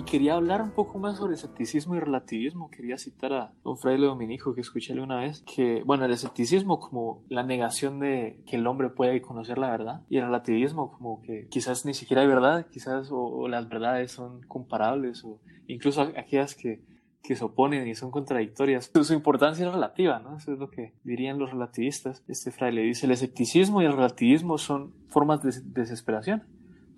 Y 0.00 0.02
quería 0.02 0.32
hablar 0.36 0.62
un 0.62 0.70
poco 0.70 0.98
más 0.98 1.18
sobre 1.18 1.34
escepticismo 1.34 1.94
y 1.94 2.00
relativismo. 2.00 2.70
Quería 2.70 2.96
citar 2.96 3.34
a 3.34 3.52
un 3.64 3.76
fraile 3.76 4.06
dominico 4.06 4.54
que 4.54 4.62
escuché 4.62 4.98
una 4.98 5.20
vez, 5.20 5.42
que, 5.42 5.82
bueno, 5.84 6.06
el 6.06 6.10
escepticismo 6.10 6.80
como 6.80 7.22
la 7.28 7.42
negación 7.42 8.00
de 8.00 8.42
que 8.46 8.56
el 8.56 8.66
hombre 8.66 8.88
puede 8.88 9.20
conocer 9.20 9.58
la 9.58 9.70
verdad, 9.70 10.00
y 10.08 10.16
el 10.16 10.24
relativismo 10.24 10.90
como 10.90 11.20
que 11.20 11.48
quizás 11.48 11.84
ni 11.84 11.92
siquiera 11.92 12.22
hay 12.22 12.28
verdad, 12.28 12.66
quizás 12.70 13.10
o, 13.12 13.46
las 13.46 13.68
verdades 13.68 14.10
son 14.10 14.40
comparables, 14.48 15.22
o 15.22 15.38
incluso 15.66 16.00
aquellas 16.00 16.54
que, 16.54 16.80
que 17.22 17.36
se 17.36 17.44
oponen 17.44 17.86
y 17.86 17.94
son 17.94 18.10
contradictorias. 18.10 18.90
Su, 19.02 19.12
importancia 19.12 19.66
es 19.66 19.72
relativa, 19.74 20.18
¿no? 20.18 20.38
Eso 20.38 20.54
es 20.54 20.58
lo 20.58 20.70
que 20.70 20.94
dirían 21.04 21.38
los 21.38 21.50
relativistas. 21.50 22.24
Este 22.26 22.50
fraile 22.50 22.80
dice, 22.80 23.04
el 23.04 23.12
escepticismo 23.12 23.82
y 23.82 23.84
el 23.84 23.92
relativismo 23.92 24.56
son 24.56 24.94
formas 25.08 25.42
de 25.42 25.52
desesperación 25.62 26.42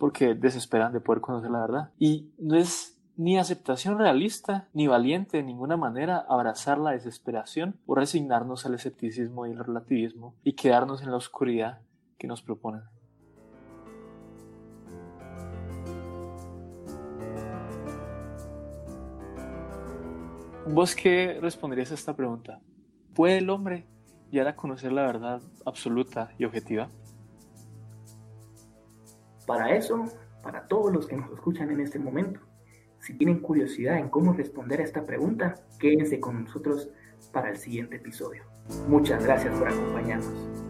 porque 0.03 0.35
desesperan 0.35 0.93
de 0.93 0.99
poder 0.99 1.21
conocer 1.21 1.49
la 1.53 1.61
verdad. 1.61 1.91
Y 1.97 2.33
no 2.37 2.57
es 2.57 2.92
ni 3.17 3.39
aceptación 3.39 3.99
realista 3.99 4.69
ni 4.73 4.87
valiente 4.87 5.37
de 5.37 5.43
ninguna 5.43 5.77
manera 5.77 6.25
abrazar 6.29 6.79
la 6.79 6.93
desesperación 6.93 7.79
o 7.87 7.95
resignarnos 7.95 8.65
al 8.67 8.75
escepticismo 8.75 9.47
y 9.47 9.51
el 9.51 9.59
relativismo 9.59 10.35
y 10.43 10.55
quedarnos 10.55 11.03
en 11.03 11.11
la 11.11 11.17
oscuridad 11.17 11.81
que 12.19 12.27
nos 12.27 12.43
proponen. 12.43 12.83
¿Vos 20.69 20.95
qué 20.95 21.39
responderías 21.43 21.91
a 21.91 21.95
esta 21.95 22.15
pregunta? 22.15 22.61
¿Puede 23.15 23.39
el 23.39 23.51
hombre 23.51 23.85
llegar 24.31 24.49
a 24.49 24.57
conocer 24.57 24.93
la 24.93 25.03
verdad 25.03 25.43
absoluta 25.67 26.31
y 26.39 26.45
objetiva? 26.45 26.89
Para 29.47 29.75
eso, 29.75 30.05
para 30.43 30.67
todos 30.69 30.93
los 30.93 31.07
que 31.07 31.17
nos 31.17 31.31
escuchan 31.33 31.71
en 31.73 31.81
este 31.81 31.99
momento, 31.99 32.41
si 33.03 33.15
tienen 33.15 33.41
curiosidad 33.41 33.99
en 33.99 34.09
cómo 34.09 34.33
responder 34.33 34.81
a 34.81 34.85
esta 34.85 35.05
pregunta, 35.05 35.57
quédense 35.79 36.21
con 36.21 36.45
nosotros 36.45 36.89
para 37.33 37.51
el 37.51 37.57
siguiente 37.57 37.97
episodio. 37.97 38.45
Muchas 38.89 39.25
gracias 39.25 39.59
por 39.59 39.69
acompañarnos. 39.69 40.62